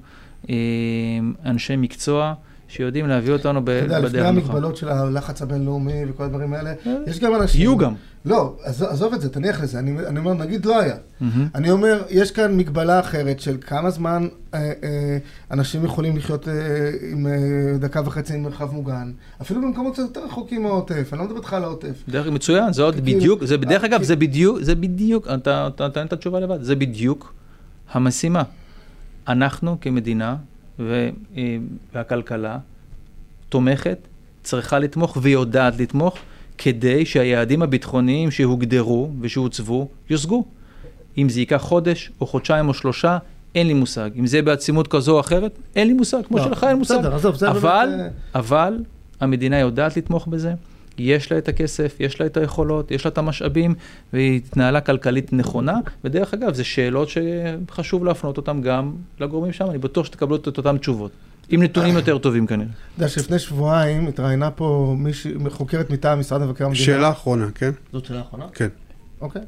[1.45, 2.35] אנשי מקצוע
[2.69, 3.99] שיודעים להביא אותנו בדרך הנוחה.
[3.99, 6.73] אתה יודע, לפני המגבלות של הלחץ הבינלאומי וכל הדברים האלה,
[7.07, 7.61] יש גם אנשים...
[7.61, 7.95] יהיו גם.
[8.27, 9.79] לא, עזוב את זה, תניח לזה.
[9.79, 10.95] אני, אני אומר, נגיד לא היה.
[10.95, 11.25] Mm-hmm.
[11.55, 15.19] אני אומר, יש כאן מגבלה אחרת של כמה זמן אה, אה,
[15.51, 16.55] אנשים יכולים לחיות אה,
[17.13, 17.33] עם אה,
[17.79, 19.13] דקה וחצי עם מרחב מוגן.
[19.43, 22.03] אפילו במקומות קצת יותר רחוקים מהעוטף, אני לא מדבר איתך על העוטף.
[22.09, 26.13] דרך מצוין, זה עוד בדיוק, זה בדרך אגב, זה בדיוק, זה בדיוק, אתה נותן את
[26.13, 27.35] התשובה לבד, זה בדיוק
[27.93, 28.43] המשימה.
[29.29, 30.37] אנחנו כמדינה
[30.81, 30.85] אה,
[31.95, 32.59] והכלכלה
[33.49, 33.99] תומכת,
[34.43, 36.19] צריכה לתמוך ויודעת לתמוך.
[36.59, 40.45] כדי שהיעדים הביטחוניים שהוגדרו ושהוצבו יושגו.
[41.19, 43.19] אם זה ייקח חודש או חודשיים או שלושה,
[43.55, 44.11] אין לי מושג.
[44.19, 46.99] אם זה בעצימות כזו או אחרת, אין לי מושג, כמו לא, שלך אין מושג.
[46.99, 48.13] בסדר, עזוב, זה אבל, באמת...
[48.35, 48.79] אבל
[49.21, 50.55] המדינה יודעת לתמוך בזה,
[50.99, 53.75] יש לה את הכסף, יש לה את היכולות, יש לה את המשאבים,
[54.13, 59.79] והיא התנהלה כלכלית נכונה, ודרך אגב, זה שאלות שחשוב להפנות אותן גם לגורמים שם, אני
[59.79, 61.11] בטוח שתקבלו את אותן תשובות.
[61.49, 62.69] עם נתונים יותר טובים כנראה.
[62.69, 66.85] אתה יודע שלפני שבועיים התראיינה פה מישהי, חוקרת מטעם משרד מבקר המדינה.
[66.85, 67.71] שאלה אחרונה, כן?
[67.93, 68.47] זאת שאלה אחרונה?
[68.53, 68.69] כן.
[69.21, 69.43] אוקיי.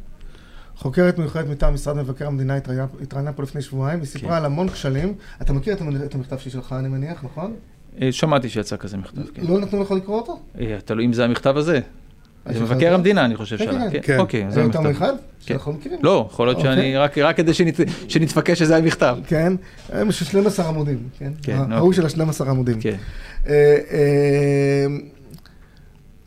[0.77, 2.57] חוקרת מיוחדת מטעם משרד מבקר המדינה
[3.03, 4.37] התראיינה פה לפני שבועיים, היא סיפרה כן.
[4.37, 5.15] על המון כשלים.
[5.43, 7.55] אתה מכיר את המכתב שלך, אני מניח, נכון?
[8.01, 9.43] אה, שמעתי שיצא כזה מכתב, כן.
[9.47, 10.41] לא נתנו לך לקרוא אותו?
[10.61, 11.81] אה, תלוי אם זה המכתב הזה.
[12.53, 13.91] זה מבקר המדינה, אני חושב, כן, שאלה.
[13.91, 14.19] כן, כן.
[14.19, 14.93] אוקיי, זה יותר המכתב.
[15.03, 15.13] מאחד?
[15.17, 15.55] כן.
[15.55, 15.99] שאנחנו מכירים?
[16.03, 16.75] לא, יכול להיות אוקיי.
[16.77, 17.75] שאני, רק רק כדי שנת-
[18.09, 19.17] שנתפקס שזה היה מכתב.
[19.27, 19.53] כן,
[19.93, 21.33] הם של 12 עמודים, כן?
[21.43, 22.09] כן, ההוא אוקיי.
[22.11, 22.81] של ה-12 עמודים.
[22.81, 22.97] כן.
[23.49, 23.53] אה,
[23.91, 24.87] אה,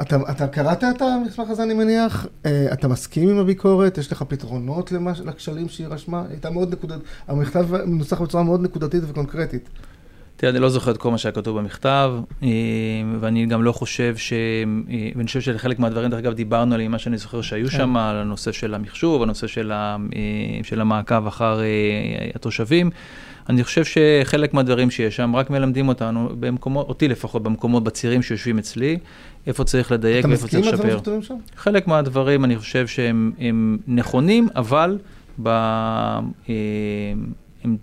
[0.01, 2.25] אתה, אתה קראת את המסמך הזה, אני מניח?
[2.45, 3.97] אה, אתה מסכים עם הביקורת?
[3.97, 6.23] יש לך פתרונות למש, לכשלים שהיא רשמה?
[6.29, 9.69] הייתה מאוד נקודתית, המכתב מנוסח בצורה מאוד נקודתית וקונקרטית.
[10.41, 12.13] תראה, אני לא זוכר את כל מה שהיה כתוב במכתב,
[12.43, 12.49] אה,
[13.19, 14.33] ואני גם לא חושב ש...
[14.33, 17.77] אה, ואני חושב שלחלק מהדברים, דרך אגב, דיברנו עליהם, מה שאני זוכר שהיו כן.
[17.77, 19.97] שם, על הנושא של המחשוב, הנושא של, ה...
[20.15, 21.59] אה, של המעקב אחר
[22.35, 22.89] התושבים.
[23.49, 28.57] אני חושב שחלק מהדברים שיש שם רק מלמדים אותנו, במקומות, אותי לפחות, במקומות, בצירים שיושבים
[28.59, 28.97] אצלי,
[29.47, 30.99] איפה צריך לדייק אתה ואיפה מסכים צריך עם הדברים לשפר.
[30.99, 31.35] שכתובים שם?
[31.55, 34.97] חלק מהדברים אני חושב שהם הם נכונים, אבל
[35.43, 35.49] ב,
[37.63, 37.77] הם,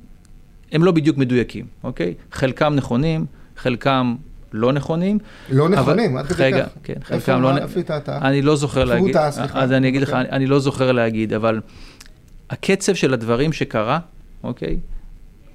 [0.72, 2.14] הם לא בדיוק מדויקים, אוקיי?
[2.32, 4.14] חלקם נכונים, חלקם
[4.52, 5.18] לא נכונים.
[5.50, 6.70] לא נכונים, עד כדי רגע, כך.
[6.82, 7.56] כן, חלקם לא...
[7.56, 8.18] איפה טעתה?
[8.18, 9.62] אני לא זוכר להגיד, טעה, סליחה?
[9.62, 10.30] אז אני אגיד לך, אוקיי.
[10.30, 11.60] אני, לא זוכר להגיד, אבל
[12.50, 13.98] הקצב של הדברים שקרה,
[14.42, 14.78] אוקיי?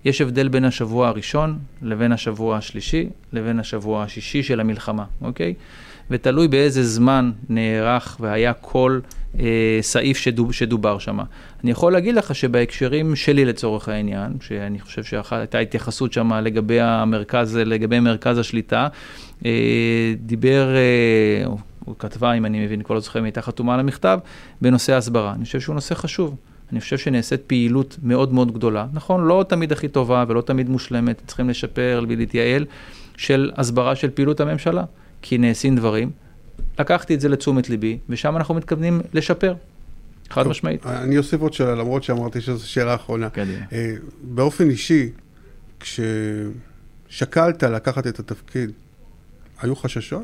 [0.05, 5.53] יש הבדל בין השבוע הראשון לבין השבוע השלישי לבין השבוע השישי של המלחמה, אוקיי?
[6.11, 8.99] ותלוי באיזה זמן נערך והיה כל
[9.81, 11.19] סעיף שדוב, שדובר שם.
[11.63, 17.57] אני יכול להגיד לך שבהקשרים שלי לצורך העניין, שאני חושב שהייתה התייחסות שם לגבי המרכז,
[17.57, 18.87] לגבי מרכז השליטה,
[19.45, 21.51] אה, דיבר, אה,
[21.87, 24.19] או כתבה, אם אני מבין, כבר זוכר אם הייתה חתומה על המכתב,
[24.61, 25.33] בנושא ההסברה.
[25.33, 26.35] אני חושב שהוא נושא חשוב.
[26.71, 28.85] אני חושב שנעשית פעילות מאוד מאוד גדולה.
[28.93, 32.65] נכון, לא תמיד הכי טובה ולא תמיד מושלמת, צריכים לשפר ולהתייעל,
[33.17, 34.83] של הסברה של פעילות הממשלה,
[35.21, 36.11] כי נעשים דברים.
[36.79, 39.53] לקחתי את זה לתשומת ליבי, ושם אנחנו מתכוונים לשפר,
[40.29, 40.85] חד משמעית.
[40.85, 43.29] אני אוסיף עוד שאלה, למרות שאמרתי שזו שאלה אחרונה.
[43.29, 43.65] קדימה.
[43.71, 45.09] אה, באופן אישי,
[45.79, 48.71] כששקלת לקחת את התפקיד,
[49.61, 50.23] היו חששות?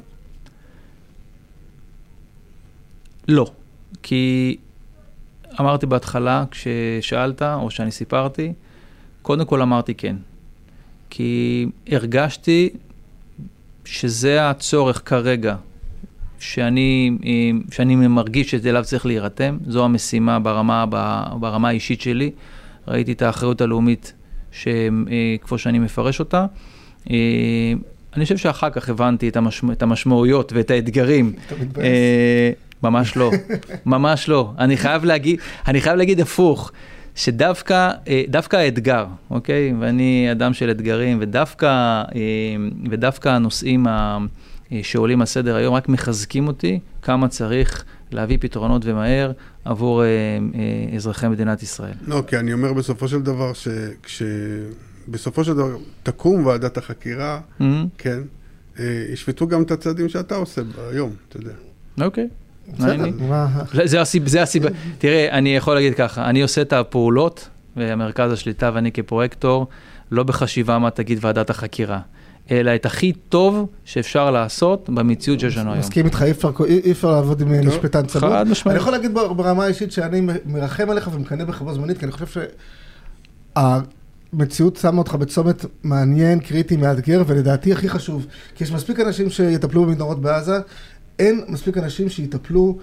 [3.28, 3.52] לא,
[4.04, 4.58] כי
[5.60, 8.54] אמרתי בהתחלה, כששאלת, או שאני סיפרתי,
[9.22, 10.16] קודם כל אמרתי כן.
[11.10, 12.70] כי הרגשתי
[13.86, 15.56] שזה הצורך כרגע,
[16.40, 17.12] שאני,
[17.72, 20.86] שאני מרגיש שאליו צריך להירתם, זו המשימה ברמה,
[21.40, 22.32] ברמה האישית שלי.
[22.88, 24.14] ראיתי את האחריות הלאומית,
[24.52, 24.68] ש,
[25.42, 26.46] כמו שאני מפרש אותה.
[28.16, 31.34] אני חושב שאחר כך הבנתי את, המשמע, את המשמעויות ואת האתגרים.
[31.48, 31.84] אתה מתבאס?
[31.84, 32.52] אה,
[32.84, 33.32] ממש לא,
[33.86, 34.52] ממש לא.
[34.58, 36.72] אני חייב להגיד, אני חייב להגיד הפוך,
[37.16, 39.74] שדווקא אה, דווקא האתגר, אוקיי?
[39.80, 42.04] ואני אדם של אתגרים, ודווקא, אה,
[42.90, 44.26] ודווקא הנושאים ה, אה,
[44.84, 49.32] שעולים על סדר היום רק מחזקים אותי כמה צריך להביא פתרונות ומהר
[49.66, 51.94] עבור אה, אה, אזרחי מדינת ישראל.
[52.08, 53.52] לא, כי אני אומר בסופו של דבר,
[54.08, 57.64] שבסופו של דבר תקום ועדת החקירה, Mm-hmm.
[57.98, 58.20] כן,
[58.80, 60.62] אה, ישפטו גם את הצעדים שאתה עושה
[60.92, 61.52] היום, אתה יודע.
[62.02, 62.28] אוקיי.
[63.74, 64.70] לא, זה הסיבה, זה הסיבה.
[64.98, 69.68] תראה, אני יכול להגיד ככה, אני עושה את הפעולות, ומרכז השליטה ואני כפרויקטור,
[70.12, 72.00] לא בחשיבה מה תגיד ועדת החקירה,
[72.52, 75.80] אלא את הכי טוב שאפשר לעשות במציאות שיש לנו היום.
[75.80, 76.22] מסכים איתך,
[76.66, 78.24] אי אפשר- לעבוד עם טוב, משפטן צמוד.
[78.32, 78.76] חד משמעית.
[78.76, 82.42] אני יכול להגיד ברמה האישית שאני מרחם עליך ומקנא בך בו זמנית, כי אני חושב
[83.56, 88.26] שהמציאות שמה אותך בצומת מעניין, קריטי, מאתגר, ולדעתי הכי חשוב,
[88.56, 90.60] כי יש מספיק אנשים שיטפלו במנהרות בעזה,
[91.20, 92.78] אין מספיק אנשים שיטפלו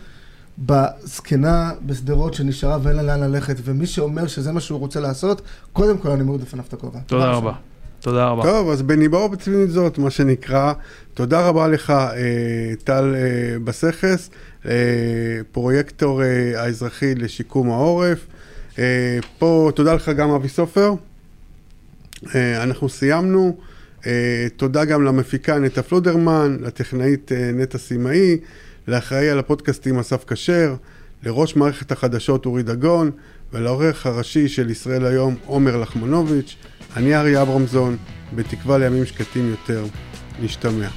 [0.59, 5.43] בזקנה בשדרות שנשארה ואין לה לאן ללכת, ומי שאומר שזה מה שהוא רוצה לעשות,
[5.73, 6.99] קודם כל אני מוריד בפניו את הכובע.
[7.07, 7.53] תודה רבה.
[8.01, 8.43] תודה רבה.
[8.43, 10.73] טוב, אז בניבה ובצבינית זאת, מה שנקרא.
[11.15, 12.15] תודה רבה לך, אה,
[12.85, 14.31] טל אה, בסכס,
[14.67, 14.73] אה,
[15.53, 18.27] פרויקטור אה, האזרחי לשיקום העורף.
[18.79, 20.93] אה, פה, תודה לך גם אבי סופר.
[22.35, 23.57] אה, אנחנו סיימנו.
[24.07, 28.37] אה, תודה גם למפיקה נטע פלודרמן, לטכנאית אה, נטע סימאי,
[28.89, 30.75] לאחראי על הפודקאסטים אסף כשר,
[31.23, 33.11] לראש מערכת החדשות אורי דגון,
[33.53, 36.57] ולעורך הראשי של ישראל היום עומר לחמנוביץ'.
[36.97, 37.97] אני אריה אברמזון,
[38.35, 39.85] בתקווה לימים שקטים יותר.
[40.43, 40.89] נשתמע.